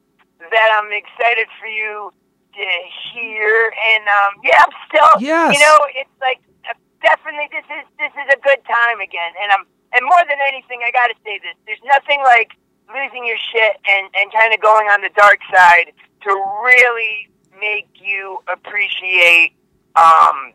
[0.50, 2.10] that I'm excited for you
[2.58, 2.66] to
[3.14, 3.74] hear.
[3.94, 5.54] And um, yeah, I'm still, Yes.
[5.54, 9.34] you know, it's like uh, definitely this is this is a good time again.
[9.42, 12.54] And I'm and more than anything, I got to say this: there's nothing like
[12.94, 15.94] losing your shit and and kind of going on the dark side
[16.26, 16.32] to
[16.64, 19.54] really make you appreciate
[19.96, 20.54] um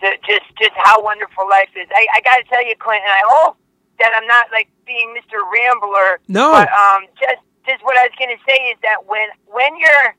[0.00, 1.88] the, just just how wonderful life is.
[1.92, 3.08] I, I got to tell you, Clinton.
[3.08, 3.56] I hope
[4.00, 5.44] that I'm not like being Mr.
[5.44, 6.20] Rambler.
[6.28, 6.52] No.
[6.52, 10.16] But um, just just what I was going to say is that when when you're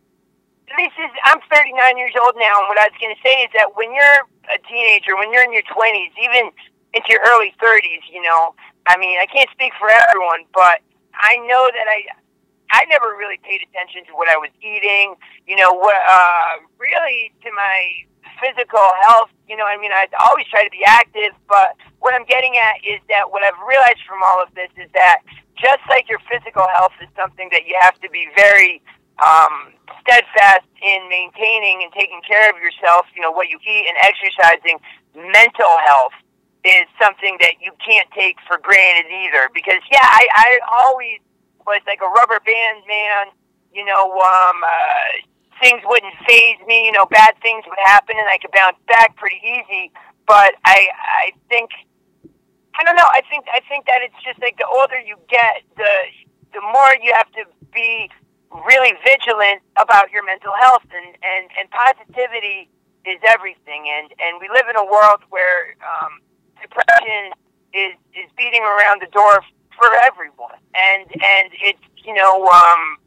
[0.77, 3.51] this is I'm 39 years old now, and what I was going to say is
[3.57, 4.21] that when you're
[4.53, 6.53] a teenager, when you're in your 20s, even
[6.93, 8.55] into your early 30s, you know,
[8.87, 10.79] I mean, I can't speak for everyone, but
[11.13, 12.07] I know that I
[12.71, 17.31] I never really paid attention to what I was eating, you know, what uh, really
[17.43, 18.07] to my
[18.39, 19.29] physical health.
[19.47, 22.79] You know, I mean, I always try to be active, but what I'm getting at
[22.81, 25.21] is that what I've realized from all of this is that
[25.59, 28.81] just like your physical health is something that you have to be very
[29.21, 33.97] um, steadfast in maintaining and taking care of yourself, you know, what you eat and
[34.01, 34.79] exercising,
[35.13, 36.15] mental health
[36.63, 39.49] is something that you can't take for granted either.
[39.53, 41.19] Because, yeah, I, I always
[41.65, 43.33] was like a rubber band man,
[43.73, 45.23] you know, um, uh,
[45.61, 49.15] things wouldn't phase me, you know, bad things would happen and I could bounce back
[49.15, 49.91] pretty easy.
[50.27, 51.69] But I, I think,
[52.75, 55.63] I don't know, I think, I think that it's just like the older you get,
[55.77, 55.93] the,
[56.53, 58.09] the more you have to be
[58.67, 62.69] really vigilant about your mental health and, and, and positivity
[63.05, 63.87] is everything.
[63.87, 66.19] And, and we live in a world where, um,
[66.61, 67.33] depression
[67.73, 69.41] is, is beating around the door
[69.81, 70.61] for everyone.
[70.77, 73.01] And, and it's, you know, um,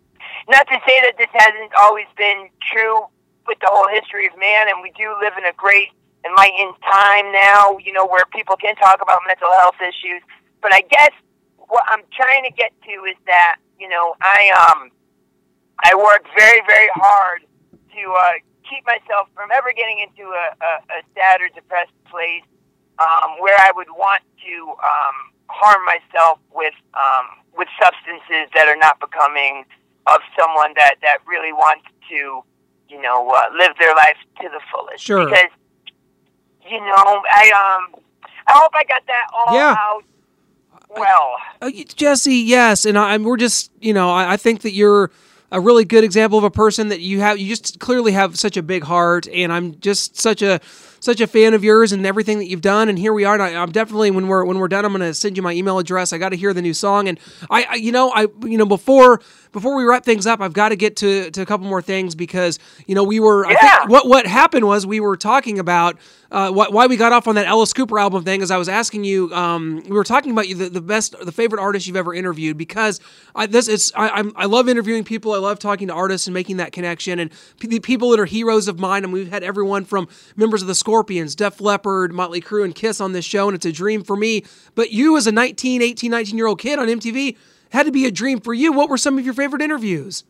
[0.51, 3.07] not to say that this hasn't always been true
[3.47, 5.95] with the whole history of man, and we do live in a great
[6.27, 10.25] enlightened time now, you know, where people can talk about mental health issues.
[10.61, 11.13] But I guess
[11.57, 14.91] what I'm trying to get to is that, you know, I um
[15.85, 17.43] I work very, very hard
[17.93, 18.33] to uh,
[18.65, 22.47] keep myself from ever getting into a, a, a sad or depressed place
[22.99, 27.27] um, where I would want to um, harm myself with um,
[27.57, 29.65] with substances that are not becoming
[30.07, 32.43] of someone that, that really wants to,
[32.89, 35.03] you know, uh, live their life to the fullest.
[35.03, 35.25] Sure.
[35.25, 35.51] Because,
[36.69, 37.51] you know, I
[37.95, 38.01] um,
[38.47, 39.75] I hope I got that all Yeah.
[39.79, 40.05] out
[40.91, 41.37] well.
[41.63, 45.11] Uh, Jesse, yes, and I, I'm- we're just, you know, I, I think that you're
[45.53, 47.39] a really good example of a person that you have.
[47.39, 50.61] You just clearly have such a big heart, and I'm just such a
[51.05, 52.89] such a fan of yours and everything that you've done.
[52.89, 53.35] And here we are.
[53.35, 55.53] And I, I'm definitely when we're when we're done, I'm going to send you my
[55.53, 56.13] email address.
[56.13, 58.67] I got to hear the new song, and I, I, you know, I, you know,
[58.67, 59.21] before
[59.55, 62.15] before we wrap things up, I've got to get to to a couple more things
[62.15, 63.47] because you know we were.
[63.47, 65.97] I think what what happened was we were talking about
[66.33, 68.43] uh, wh- why we got off on that Alice Cooper album thing.
[68.43, 71.31] As I was asking you, um, we were talking about you the, the best, the
[71.31, 73.01] favorite artist you've ever interviewed because
[73.37, 75.33] I, this it's I, I'm I love interviewing people.
[75.33, 78.27] I love talking to artists and making that connection and p- the people that are
[78.27, 79.05] heroes of mine.
[79.05, 83.01] And we've had everyone from members of the Scorpions, Def Leppard, Motley Crue, and Kiss
[83.01, 84.45] on this show, and it's a dream for me.
[84.75, 87.37] But you, as a 19, 18, 19 year old kid on MTV,
[87.75, 88.73] had to be a dream for you.
[88.73, 90.23] What were some of your favorite interviews?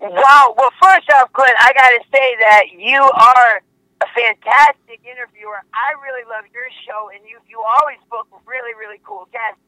[0.00, 0.56] Wow.
[0.56, 3.62] Well, first off, Clint, I got to say that you are
[4.00, 5.60] a fantastic interviewer.
[5.70, 9.62] I really love your show, and you you always book really really cool guests.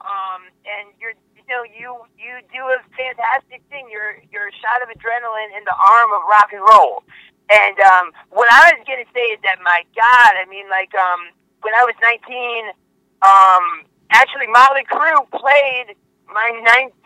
[0.00, 3.86] Um, and you're you know you you do a fantastic thing.
[3.92, 7.04] You're you're a shot of adrenaline in the arm of rock and roll.
[7.46, 11.30] And um, what I was gonna say is that my God, I mean, like um,
[11.62, 12.74] when I was 19,
[13.22, 15.94] um, actually Motley Crue played
[16.32, 16.50] my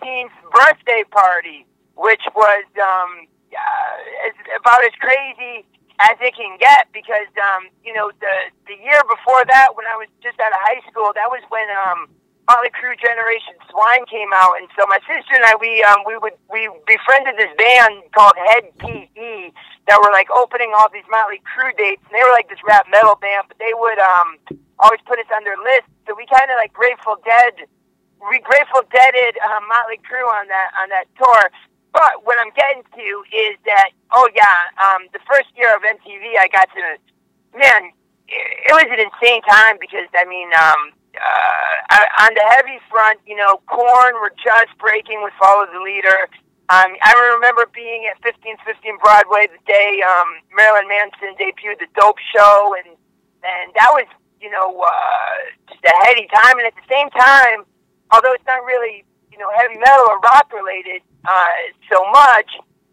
[0.02, 5.64] 19th birthday party, which was um, uh, about as crazy
[6.00, 8.34] as it can get because um, you know the
[8.66, 11.68] the year before that when I was just out of high school that was when
[11.76, 12.08] um,
[12.48, 14.58] Motley Crue Generation Swine came out.
[14.58, 18.34] And so my sister and I we um, we would we befriended this band called
[18.34, 19.52] Hed PE
[19.86, 22.02] that were like opening all these Motley Crue dates.
[22.08, 24.40] And they were like this rap metal band but they would um,
[24.80, 25.86] always put us on their list.
[26.08, 27.68] So we kind of like Grateful Dead
[28.20, 31.50] Grateful Deaded um, Motley Crue on that on that tour
[31.92, 36.38] but what I'm getting to is that, oh yeah, um, the first year of MTV,
[36.38, 36.82] I got to,
[37.58, 37.90] man,
[38.30, 43.34] it was an insane time because I mean, um, uh, on the heavy front, you
[43.34, 46.30] know, Korn were just breaking with Follow the Leader.
[46.70, 48.62] Um, I remember being at 1515
[49.02, 52.94] Broadway the day um, Marilyn Manson debuted the Dope Show, and
[53.42, 54.06] and that was,
[54.38, 55.34] you know, uh,
[55.66, 56.62] just a heady time.
[56.62, 57.66] And at the same time,
[58.12, 61.54] although it's not really you know, heavy metal or rock related uh,
[61.90, 62.50] so much.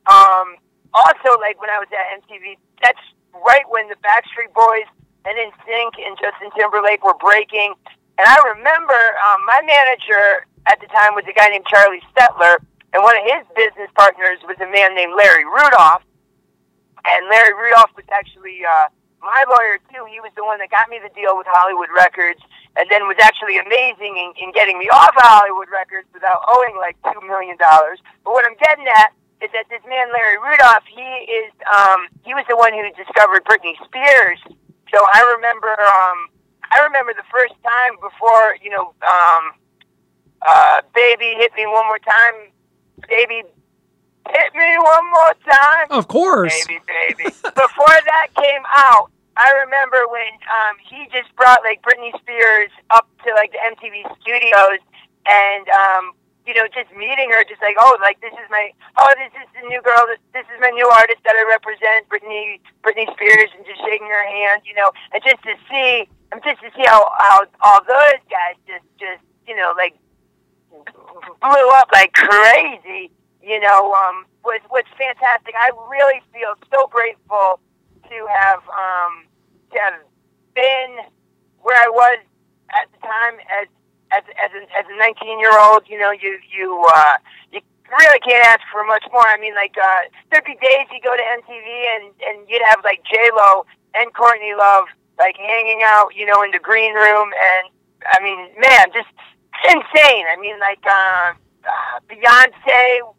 [0.07, 0.55] Um,
[0.93, 3.01] also, like when I was at MTV, that's
[3.33, 4.87] right when the Backstreet Boys
[5.25, 7.73] and NSYNC and Justin Timberlake were breaking.
[8.17, 12.57] And I remember um, my manager at the time was a guy named Charlie Stettler,
[12.93, 16.03] and one of his business partners was a man named Larry Rudolph.
[17.05, 18.87] And Larry Rudolph was actually uh,
[19.21, 20.05] my lawyer too.
[20.09, 22.41] He was the one that got me the deal with Hollywood Records
[22.77, 26.77] and then was actually amazing in, in getting me off of Hollywood Records without owing
[26.77, 27.99] like two million dollars.
[28.23, 32.33] But what I'm getting at is that this man Larry Rudolph, he is um, he
[32.33, 34.39] was the one who discovered Britney Spears.
[34.93, 36.29] So I remember um,
[36.69, 39.43] I remember the first time before you know um,
[40.45, 42.53] uh, baby hit me one more time,
[43.09, 43.41] baby
[44.31, 45.87] hit me one more time.
[45.89, 47.23] Of course, baby, baby.
[47.41, 53.07] before that came out, I remember when um, he just brought like Britney Spears up
[53.25, 54.79] to like the MTV studios,
[55.25, 56.13] and um,
[56.47, 59.47] you know, just meeting her, just like, oh, like this is my, oh, this is
[59.51, 63.51] the new girl, this, this is my new artist that I represent, Britney, Britney Spears,
[63.51, 66.87] and just shaking her hand, you know, and just to see, and just to see
[66.87, 69.99] how how all those guys just just you know like
[71.43, 72.86] blew up like crazy,
[73.67, 75.53] know, um, was was fantastic.
[75.55, 77.59] I really feel so grateful
[78.07, 79.27] to have um,
[79.73, 79.99] to have
[80.55, 81.03] been
[81.61, 82.19] where I was
[82.71, 83.67] at the time as
[84.15, 85.83] as as a, as a 19 year old.
[85.87, 87.19] You know, you you uh,
[87.51, 87.59] you
[87.91, 89.27] really can't ask for much more.
[89.27, 91.67] I mean, like uh, there'd be days you go to MTV
[91.99, 94.85] and and you'd have like J Lo and Courtney Love
[95.19, 97.69] like hanging out, you know, in the green room, and
[98.05, 99.09] I mean, man, just
[99.65, 100.25] insane.
[100.29, 101.33] I mean, like uh,
[101.65, 103.16] uh, Beyonce.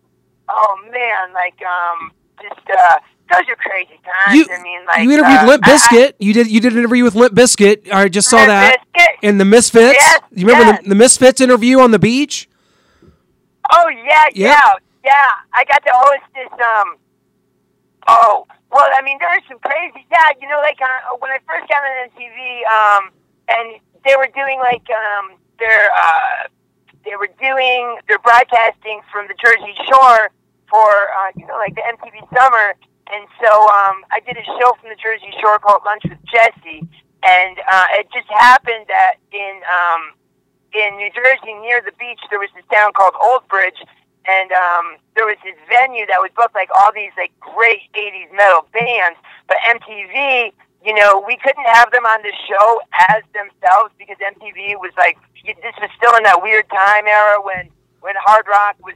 [0.48, 2.94] Oh man, like um, just uh,
[3.30, 4.34] those are crazy times.
[4.36, 6.12] You, I mean, like you interviewed uh, Limp I- Bizkit.
[6.18, 7.90] you did you did an interview with Limp Bizkit.
[7.92, 8.84] I just saw that.
[9.22, 9.96] And the Misfits.
[10.00, 10.82] Yes, you remember yes.
[10.82, 12.48] the, the Misfits interview on the beach?
[13.70, 14.34] Oh yeah, Yep.
[14.34, 14.72] yeah,
[15.04, 15.28] yeah.
[15.52, 16.52] I got to host this.
[16.52, 16.96] Um.
[18.06, 20.06] Oh well, I mean, there's some crazy.
[20.10, 23.10] Yeah, you know, like uh, when I first got on MTV, um,
[23.48, 26.48] and they were doing like um, their uh,
[27.04, 30.30] they were doing their broadcasting from the Jersey Shore
[30.70, 32.76] for uh, you know like the MTV Summer,
[33.10, 36.86] and so um, I did a show from the Jersey Shore called Lunch with Jesse,
[37.24, 40.12] and uh, it just happened that in um,
[40.72, 43.80] in New Jersey near the beach there was this town called Old Bridge,
[44.28, 48.30] and um, there was this venue that would book like all these like great '80s
[48.36, 50.52] metal bands, but MTV.
[50.78, 55.18] You know, we couldn't have them on the show as themselves because MTV was like
[55.44, 57.68] this was still in that weird time era when
[58.00, 58.94] when hard rock was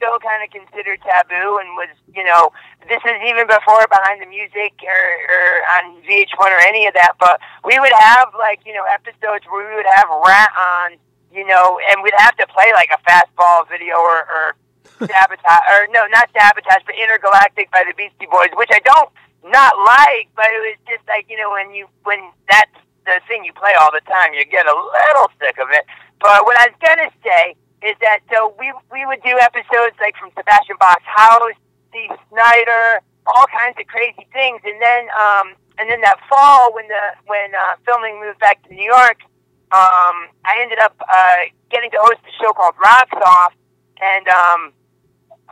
[0.00, 2.48] still kind of considered taboo and was, you know,
[2.88, 5.44] this is even before Behind the Music or, or
[5.76, 7.20] on VH1 or any of that.
[7.20, 7.36] But
[7.68, 10.96] we would have like, you know, episodes where we would have Ratt on,
[11.28, 14.44] you know, and we'd have to play like a fastball video or, or
[15.04, 19.12] sabotage or no, not sabotage, but Intergalactic by the Beastie Boys, which I don't
[19.44, 23.44] not like, but it was just like you know when you when that's the thing
[23.44, 25.84] you play all the time, you get a little sick of it.
[26.20, 30.16] But what I was gonna say is that so we we would do episodes like
[30.16, 31.56] from Sebastian Bach's house,
[31.88, 36.86] Steve Snyder, all kinds of crazy things, and then um and then that fall when
[36.88, 39.20] the when uh, filming moved back to New York,
[39.72, 43.52] um I ended up uh, getting to host a show called Rocks Off,
[44.00, 44.72] and um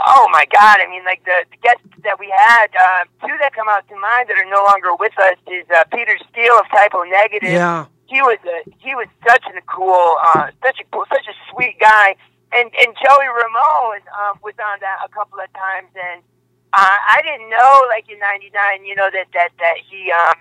[0.07, 3.55] oh my god, I mean like the, the guests that we had, uh, two that
[3.55, 6.69] come out to mind that are no longer with us is uh, Peter Steele of
[6.71, 7.51] Type O Negative.
[7.51, 7.87] Yeah.
[8.09, 12.17] He was a he was such a cool, uh, such a such a sweet guy.
[12.53, 16.23] And and Joey Ramone um, was on that a couple of times, and
[16.73, 20.37] I didn't know like in '99, you know that that that he um,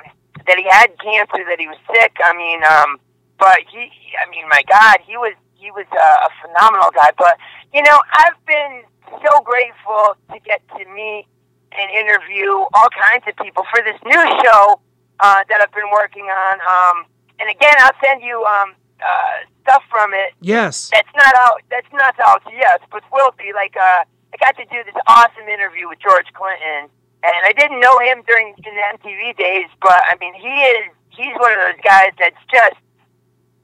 [0.48, 2.16] that he had cancer, that he was sick.
[2.24, 3.00] I mean, um,
[3.40, 7.12] but he, I mean, my God, he was he was a, a phenomenal guy.
[7.18, 7.38] But
[7.74, 8.84] you know, I've been
[9.24, 11.28] so grateful to get to meet
[11.72, 14.80] and interview all kinds of people for this new show
[15.20, 16.56] uh, that I've been working on.
[16.62, 17.06] Um,
[17.40, 20.34] and again, I'll send you um, uh, stuff from it.
[20.42, 20.90] Yes.
[20.92, 21.62] That's not out.
[21.70, 23.54] That's not out yet, but will be.
[23.54, 26.90] Like uh, I got to do this awesome interview with George Clinton,
[27.24, 30.94] and I didn't know him during the MTV days, but I mean, he is.
[31.10, 32.78] He's one of those guys that's just.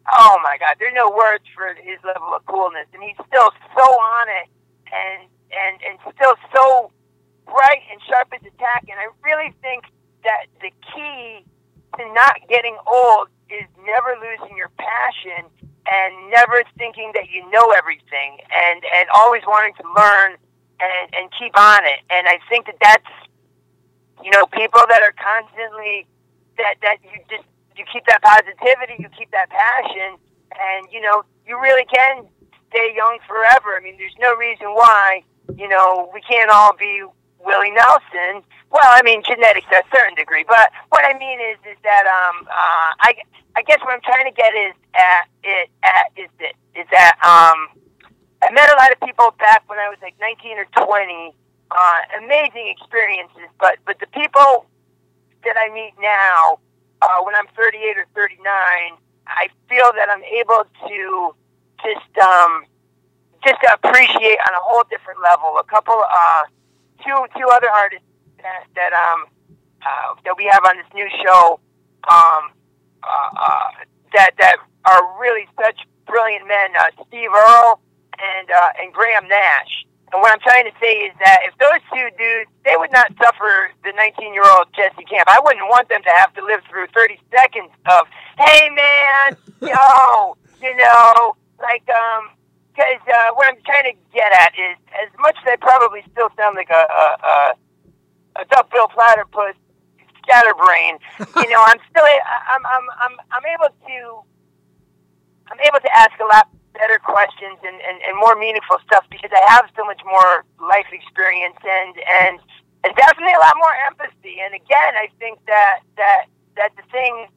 [0.03, 0.75] Oh my God!
[0.79, 4.51] There's no words for his level of coolness, and he's still so on it,
[4.91, 6.91] and and and still so
[7.45, 8.83] bright and sharp as a tack.
[8.89, 9.85] And I really think
[10.23, 11.45] that the key
[11.97, 15.45] to not getting old is never losing your passion
[15.85, 20.37] and never thinking that you know everything and, and always wanting to learn
[20.79, 22.01] and, and keep on it.
[22.09, 23.13] And I think that that's,
[24.23, 26.07] you know, people that are constantly,
[26.57, 27.43] that, that you just,
[27.75, 30.17] you keep that positivity, you keep that passion,
[30.53, 32.25] and, you know, you really can
[32.69, 33.75] stay young forever.
[33.75, 35.23] I mean, there's no reason why,
[35.57, 37.03] you know, we can't all be
[37.43, 38.43] Willie Nelson.
[38.71, 42.05] Well, I mean genetics to a certain degree, but what I mean is is that
[42.07, 43.15] um uh I
[43.55, 47.15] I guess what I'm trying to get is at it at is that is that
[47.21, 47.79] um
[48.43, 51.35] I met a lot of people back when I was like 19 or 20.
[51.71, 54.67] Uh, amazing experiences, but but the people
[55.43, 56.59] that I meet now,
[57.01, 58.45] uh, when I'm 38 or 39,
[59.25, 61.35] I feel that I'm able to
[61.81, 62.65] just um,
[63.43, 65.57] just appreciate on a whole different level.
[65.57, 66.43] A couple, uh,
[67.05, 68.07] two two other artists
[68.41, 69.25] that that um
[69.81, 71.59] uh, that we have on this new show
[72.09, 72.51] um
[73.03, 73.69] uh, uh,
[74.13, 76.71] that that are really such brilliant men.
[76.77, 77.79] Uh, Steve Earle
[78.19, 79.85] and uh, and Graham Nash.
[80.13, 83.09] And what I'm trying to say is that if those two dudes, they would not
[83.17, 85.27] suffer the 19 year old Jesse Camp.
[85.27, 88.05] I wouldn't want them to have to live through 30 seconds of,
[88.37, 92.29] hey man, yo, you know, like, um,
[92.73, 96.29] because uh, what I'm trying to get at is, as much as I probably still
[96.35, 97.35] sound like a a, a,
[98.41, 99.53] a duckbill platypus
[100.25, 100.97] scatterbrain,
[101.37, 103.97] you know, I'm still I'm I'm I'm I'm able to
[105.53, 109.29] I'm able to ask a lot better questions and, and, and more meaningful stuff because
[109.29, 112.39] I have so much more life experience and and
[112.83, 114.41] and definitely a lot more empathy.
[114.41, 116.25] And again, I think that that
[116.57, 117.27] that the thing,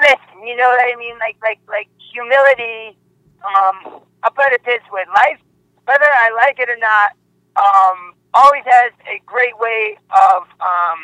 [0.00, 1.18] listen, you know what I mean?
[1.20, 2.96] Like like like humility.
[3.44, 5.38] Um, I'll put it this way: life,
[5.86, 7.14] whether I like it or not,
[7.54, 10.98] um, always has a great way of um,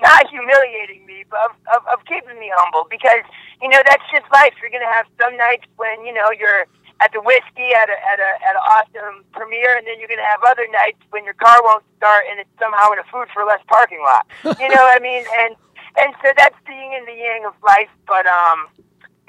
[0.00, 3.20] not humiliating me, but of, of, of keeping me humble because
[3.60, 4.56] you know that's just life.
[4.64, 6.64] You're gonna have some nights when you know you're
[7.04, 10.24] at the Whisky at a at a at an awesome premiere, and then you're gonna
[10.24, 13.44] have other nights when your car won't start and it's somehow in a Food 4
[13.44, 14.24] Less parking lot.
[14.56, 15.28] You know what I mean?
[15.44, 15.52] And
[16.00, 17.92] and so that's the yin and the yang of life.
[18.08, 18.72] But um,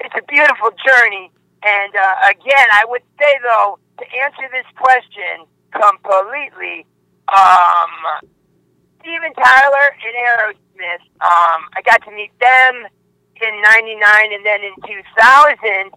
[0.00, 1.30] it's a beautiful journey.
[1.62, 6.86] And uh, again, I would say though to answer this question completely,
[7.28, 7.92] um,
[9.00, 11.04] Steven Tyler and Aerosmith.
[11.20, 12.86] Um, I got to meet them
[13.42, 15.90] in '99, and then in 2000.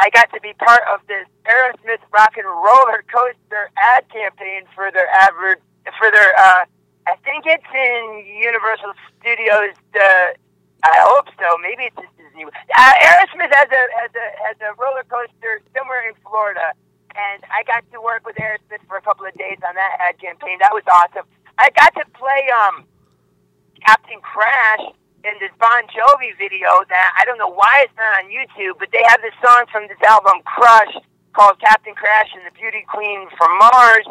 [0.00, 4.90] I got to be part of this Aerosmith rock and roller coaster ad campaign for
[4.92, 5.60] their advert
[5.98, 6.64] for their uh
[7.08, 10.38] I think it's in Universal Studios uh
[10.84, 11.58] I hope so.
[11.58, 12.08] Maybe it's
[12.38, 12.50] Disney.
[12.76, 16.72] Uh, Aerosmith has a has a has a roller coaster somewhere in Florida,
[17.16, 20.18] and I got to work with Aerosmith for a couple of days on that ad
[20.20, 20.58] campaign.
[20.60, 21.26] That was awesome.
[21.58, 22.84] I got to play um
[23.84, 28.30] Captain Crash in this Bon Jovi video that I don't know why it's not on
[28.30, 30.94] YouTube, but they have this song from this album Crush
[31.34, 34.06] called Captain Crash and the Beauty Queen from Mars,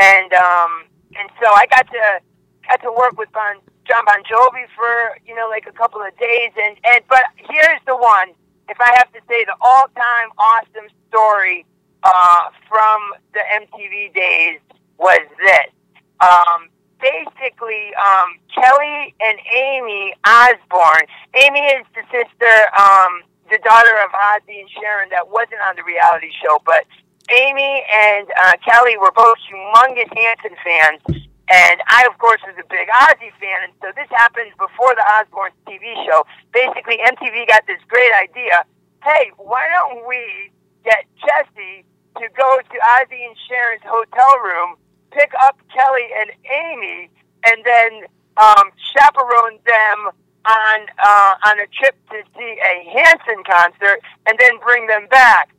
[0.00, 2.20] and um, and so I got to
[2.68, 6.16] got to work with Bon John Bon Jovi for you know like a couple of
[6.18, 8.30] days, and and but here's the one.
[8.68, 11.64] If I have to say the all-time awesome story
[12.02, 14.60] uh, from the MTV days
[14.98, 15.72] was this.
[16.20, 16.68] Um,
[17.00, 21.06] basically um, Kelly and Amy Osbourne.
[21.34, 25.84] Amy is the sister, um, the daughter of Ozzy and Sharon that wasn't on the
[25.84, 26.84] reality show, but
[27.30, 31.28] Amy and uh, Kelly were both humongous Hanson fans.
[31.50, 35.04] And I, of course, was a big Ozzy fan, and so this happened before the
[35.16, 36.24] Osbourne TV show.
[36.52, 38.64] Basically, MTV got this great idea.
[39.02, 40.52] Hey, why don't we
[40.84, 41.84] get Jesse
[42.20, 44.76] to go to Ozzy and Sharon's hotel room
[45.10, 47.10] pick up Kelly and Amy
[47.44, 48.04] and then
[48.36, 50.10] um, chaperone them
[50.46, 55.50] on uh, on a trip to see a Hanson concert and then bring them back.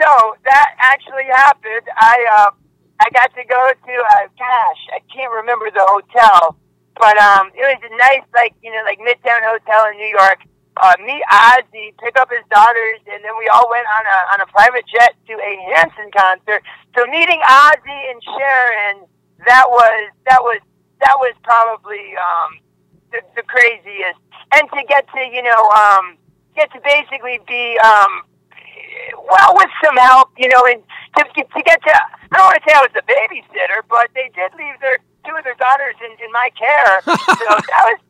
[0.00, 1.88] So that actually happened.
[1.96, 2.50] I uh,
[3.00, 6.56] I got to go to uh, gosh, I can't remember the hotel,
[6.98, 10.42] but um, it was a nice like you know like Midtown Hotel in New York.
[10.78, 14.38] Uh, meet Ozzy, pick up his daughters, and then we all went on a on
[14.42, 16.62] a private jet to a Hanson concert.
[16.94, 18.96] So meeting Ozzy and Sharon,
[19.46, 20.60] that was that was
[21.00, 22.58] that was probably um,
[23.10, 24.18] the, the craziest.
[24.54, 26.16] And to get to you know um,
[26.56, 28.22] get to basically be um,
[29.14, 30.82] well with some help, you know, and
[31.16, 31.94] to to get to
[32.30, 35.34] I don't want to say I was the babysitter, but they did leave their two
[35.36, 37.00] of their daughters in, in my care.
[37.04, 37.14] so
[37.48, 38.00] that was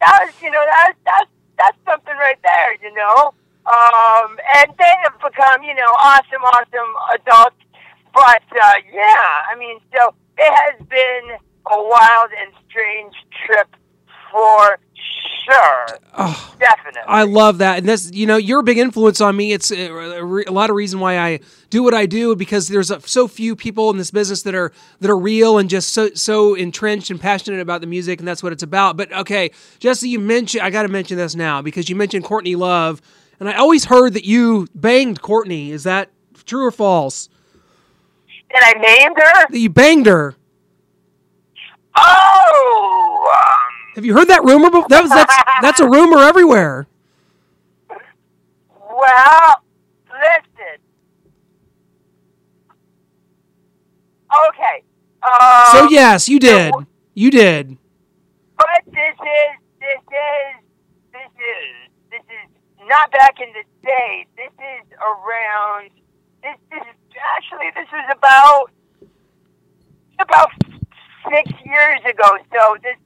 [0.00, 3.34] that was you know that that's that's something right there, you know.
[3.66, 7.58] Um, and they have become you know awesome, awesome adults.
[8.14, 11.36] But uh, yeah, I mean, so it has been
[11.66, 13.14] a wild and strange
[13.44, 13.68] trip
[14.36, 14.78] for
[15.48, 15.98] sure.
[16.18, 17.02] Oh, Definitely.
[17.06, 19.52] I love that, and that's you know you're a big influence on me.
[19.52, 22.90] It's uh, a, a lot of reason why I do what I do because there's
[22.90, 26.10] a, so few people in this business that are that are real and just so
[26.14, 28.96] so entrenched and passionate about the music, and that's what it's about.
[28.96, 32.56] But okay, Jesse, you mentioned I got to mention this now because you mentioned Courtney
[32.56, 33.00] Love,
[33.40, 35.70] and I always heard that you banged Courtney.
[35.70, 36.10] Is that
[36.44, 37.28] true or false?
[38.50, 39.46] Did I named her?
[39.50, 40.34] That you banged her.
[41.98, 43.15] Oh,
[43.96, 44.68] Have you heard that rumor?
[44.88, 46.86] That was that's that's a rumor everywhere.
[47.88, 49.54] well,
[50.12, 50.78] listen.
[54.48, 54.82] Okay.
[55.22, 56.74] Um, So yes, you did.
[57.14, 57.78] You did.
[58.58, 60.62] But this is this is
[61.12, 64.26] this is this is not back in the day.
[64.36, 65.88] This is around.
[66.42, 68.70] This this is actually this was about
[70.20, 70.50] about
[71.32, 72.36] six years ago.
[72.52, 72.96] So this.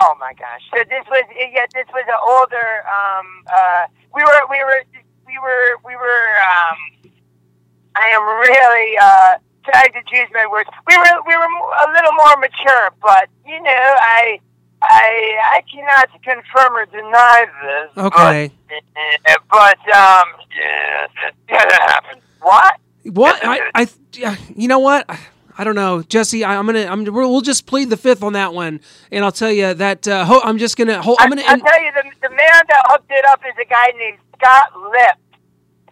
[0.00, 0.62] Oh my gosh!
[0.70, 1.66] So this was yeah.
[1.74, 2.84] This was an older.
[2.88, 3.26] Um.
[3.46, 3.86] Uh.
[4.14, 4.42] We were.
[4.50, 4.82] We were.
[5.26, 5.76] We were.
[5.84, 6.28] We were.
[6.40, 6.78] Um.
[7.94, 9.34] I am really uh
[9.64, 10.70] trying to choose my words.
[10.86, 11.22] We were.
[11.26, 14.40] We were a little more mature, but you know, I.
[14.84, 18.04] I I cannot confirm or deny this.
[18.04, 18.50] Okay.
[18.68, 20.28] But, but um,
[20.58, 21.06] yeah,
[21.48, 22.20] yeah, that happened.
[22.40, 22.80] What?
[23.04, 23.86] What I, I
[24.56, 25.08] you know what
[25.58, 28.54] I don't know Jesse I, I'm gonna I'm we'll just plead the fifth on that
[28.54, 28.80] one
[29.10, 31.60] and I'll tell you that uh, ho- I'm just gonna hold, I'm gonna I, will
[31.60, 35.22] tell you, the, the man that hooked it up is a guy named Scott Lipps,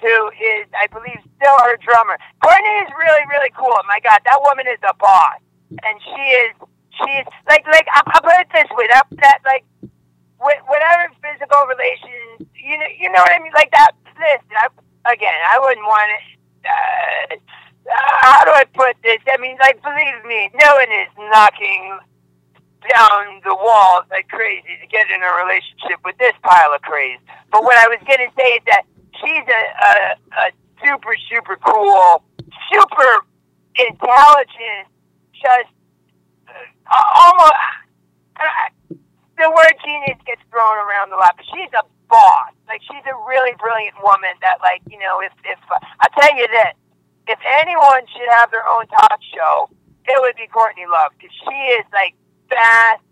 [0.00, 2.18] who is, I believe, still her drummer.
[2.42, 3.76] Courtney is really, really cool.
[3.86, 5.38] My God, that woman is a boss,
[5.70, 6.52] and she is,
[6.98, 9.64] she is like, like I'll, I'll put it this way, that, that like,
[10.40, 13.92] wh- whatever physical relations, you know, you know what I mean, like that.
[14.18, 14.66] Listen, I,
[15.12, 16.24] again, I wouldn't want it.
[16.66, 17.36] Uh,
[18.22, 19.18] how do I put this?
[19.30, 21.98] I mean, like, believe me, no one is knocking
[22.88, 27.20] down the walls like crazy to get in a relationship with this pile of craze.
[27.52, 28.82] But what I was going to say is that
[29.20, 30.46] she's a, a, a
[30.80, 32.24] super, super cool,
[32.72, 33.12] super
[33.76, 34.88] intelligent,
[35.36, 35.72] just
[36.48, 37.52] uh, almost.
[38.40, 38.96] Uh,
[39.40, 42.52] the word genius gets thrown around a lot, but she's a boss.
[42.68, 44.36] Like she's a really brilliant woman.
[44.40, 46.76] That like you know, if if uh, I tell you this,
[47.30, 49.70] if anyone should have their own talk show,
[50.06, 52.14] it would be Courtney Love because she is like
[52.50, 53.02] fast.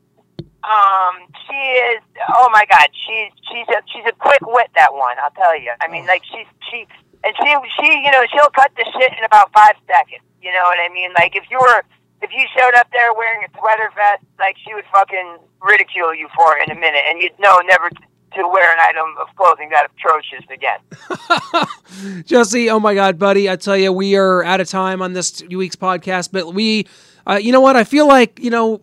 [0.66, 1.58] Um, she
[1.94, 2.02] is.
[2.34, 4.68] Oh my God, she's she's a she's a quick wit.
[4.74, 5.70] That one, I'll tell you.
[5.80, 6.86] I mean, like she's she
[7.22, 10.26] and she she you know she'll cut the shit in about five seconds.
[10.42, 11.14] You know what I mean?
[11.14, 11.82] Like if you were
[12.22, 16.28] if you showed up there wearing a sweater vest, like she would fucking ridicule you
[16.34, 18.02] for it in a minute, and you'd know never to,
[18.34, 22.22] to wear an item of clothing that atrocious again.
[22.24, 25.42] Jesse oh my God buddy I tell you we are out of time on this
[25.50, 26.86] week's podcast but we
[27.26, 28.82] uh, you know what I feel like you know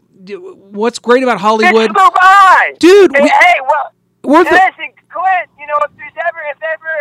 [0.72, 3.92] what's great about Hollywood move on, Dude, Hey, we- hey well,
[4.24, 4.50] we're the,
[5.16, 5.48] Clint.
[5.56, 6.94] You know, if there's ever, if ever,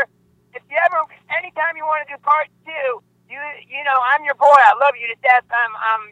[0.55, 1.03] if you ever,
[1.35, 4.55] anytime you want to do part two, you, you know, I'm your boy.
[4.55, 5.43] I love you to death.
[5.51, 6.03] I'm, I'm.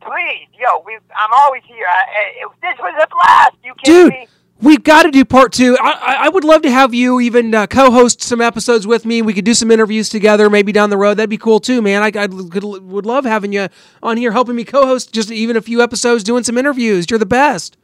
[0.00, 1.84] Please, yo, we, I'm always here.
[1.88, 3.56] I, this was a blast.
[3.64, 4.28] You kidding dude me?
[4.60, 5.76] We've got to do part two.
[5.80, 9.22] I, I, would love to have you even uh, co-host some episodes with me.
[9.22, 11.14] We could do some interviews together maybe down the road.
[11.14, 12.02] That'd be cool too man.
[12.02, 13.68] I, I could, would love having you
[14.02, 17.06] on here helping me co-host just even a few episodes doing some interviews.
[17.10, 17.76] You're the best.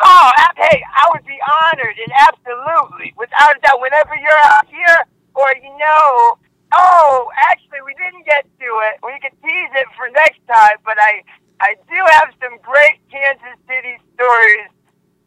[0.00, 5.06] Oh, hey, I would be honored and absolutely, without a doubt, whenever you're out here
[5.34, 6.38] or you know.
[6.76, 9.00] Oh, actually, we didn't get to it.
[9.02, 11.24] We could tease it for next time, but I,
[11.60, 14.68] I do have some great Kansas City stories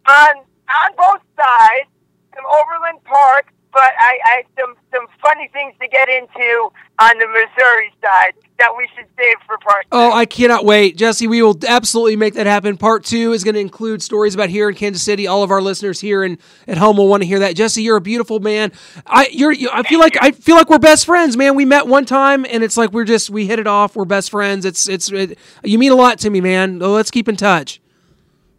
[0.07, 1.89] on on both sides.
[2.33, 7.27] Some Overland Park, but I, I some some funny things to get into on the
[7.27, 9.83] Missouri side that we should save for part.
[9.83, 9.89] two.
[9.91, 11.27] Oh, I cannot wait, Jesse.
[11.27, 12.77] We will absolutely make that happen.
[12.77, 15.27] Part two is going to include stories about here in Kansas City.
[15.27, 16.37] All of our listeners here and
[16.67, 17.55] at home will want to hear that.
[17.55, 18.71] Jesse, you're a beautiful man.
[19.05, 21.55] I you're you, I feel like I feel like we're best friends, man.
[21.55, 23.97] We met one time, and it's like we're just we hit it off.
[23.97, 24.63] We're best friends.
[24.63, 26.79] It's it's it, you mean a lot to me, man.
[26.79, 27.81] Let's keep in touch.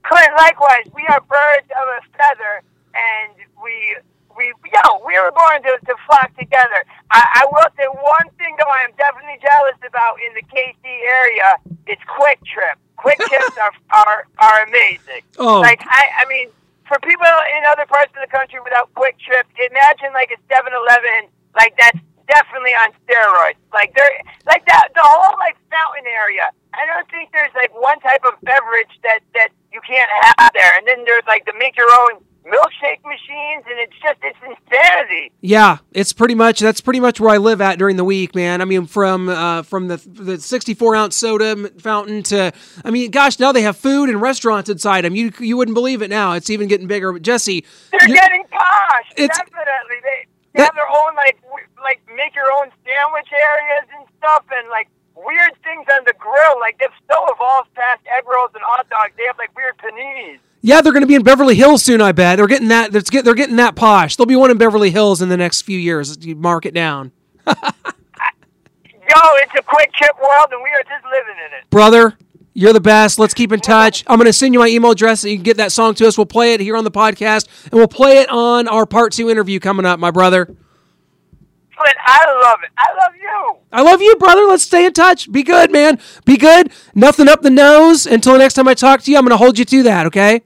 [0.03, 2.63] Clint, likewise, we are birds of a feather,
[2.95, 3.97] and we,
[4.37, 6.85] we, yo, we were born to, to flock together.
[7.11, 10.83] I, I will say one thing, though, I am definitely jealous about in the KC
[10.83, 12.77] area is QuikTrip.
[12.97, 15.27] Quick Trips are are are amazing.
[15.39, 15.59] Oh.
[15.61, 16.49] Like I, I mean,
[16.87, 21.75] for people in other parts of the country without QuikTrips, imagine like a 7-Eleven, like
[21.79, 21.99] that's
[22.29, 23.59] definitely on steroids.
[23.73, 26.51] Like they're like that the whole like fountain area.
[26.75, 29.51] I don't think there's like one type of beverage that that
[29.93, 30.73] can't have there.
[30.79, 35.31] And then there's like the make your own milkshake machines, and it's just it's insanity.
[35.43, 38.61] Yeah, it's pretty much that's pretty much where I live at during the week, man.
[38.61, 42.53] I mean, from uh, from the the 64 ounce soda fountain to,
[42.85, 45.15] I mean, gosh, now they have food and restaurants inside them.
[45.15, 46.33] You you wouldn't believe it now.
[46.33, 47.13] It's even getting bigger.
[47.13, 49.07] But Jesse, They're you- getting posh.
[49.17, 49.97] It's- definitely.
[50.03, 51.39] They, they That- have their own like
[51.83, 54.89] like make your own sandwich areas and stuff, and like
[55.25, 56.61] weird things on the grill.
[56.61, 59.13] Like they've so evolved past egg rolls and hot dogs.
[59.17, 60.39] They have like weird paninis.
[60.61, 62.01] yeah, they're going to be in Beverly Hills soon.
[62.01, 62.93] I bet they're getting that.
[62.93, 64.17] They're, they're getting that posh.
[64.17, 66.17] There'll be one in Beverly Hills in the next few years.
[66.25, 67.13] You mark it down,
[67.47, 67.53] Yo,
[69.43, 71.71] it's a QuikTrip world, and we are just living in it.
[71.71, 72.17] brother.
[72.55, 73.19] You're the best.
[73.19, 74.05] Let's keep in touch.
[74.07, 76.07] I'm going to send you my email address so you can get that song to
[76.07, 76.19] us.
[76.19, 79.31] We'll play it here on the podcast, and we'll play it on our part two
[79.31, 80.55] interview coming up, my brother.
[82.05, 82.71] I love it.
[82.77, 83.57] I love you.
[83.73, 84.43] I love you, brother.
[84.43, 85.31] Let's stay in touch.
[85.31, 85.99] Be good, man.
[86.25, 86.71] Be good.
[86.95, 88.07] Nothing up the nose.
[88.07, 90.07] Until the next time I talk to you, I'm going to hold you to that,
[90.07, 90.43] okay?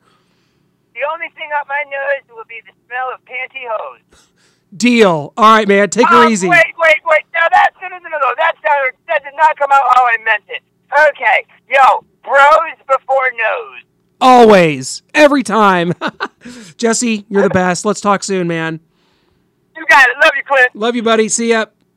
[0.95, 4.29] The only thing up my nose will be the smell of pantyhose.
[4.77, 5.33] Deal.
[5.37, 5.91] All right, man.
[5.91, 6.49] Take her Oh, easy.
[6.49, 7.23] Wait, wait, wait.
[7.33, 8.35] Now that no, no, no, no, no.
[8.37, 10.63] That sounded, that did not come out how I meant it.
[11.11, 13.83] Okay, yo, bros before nose.
[14.21, 15.03] Always.
[15.15, 15.93] Every time.
[16.77, 17.85] Jesse, you're the best.
[17.85, 18.81] Let's talk soon, man.
[19.77, 20.17] You got it.
[20.23, 20.75] Love you, Clint.
[20.75, 21.29] Love you, buddy.
[21.29, 21.67] See ya.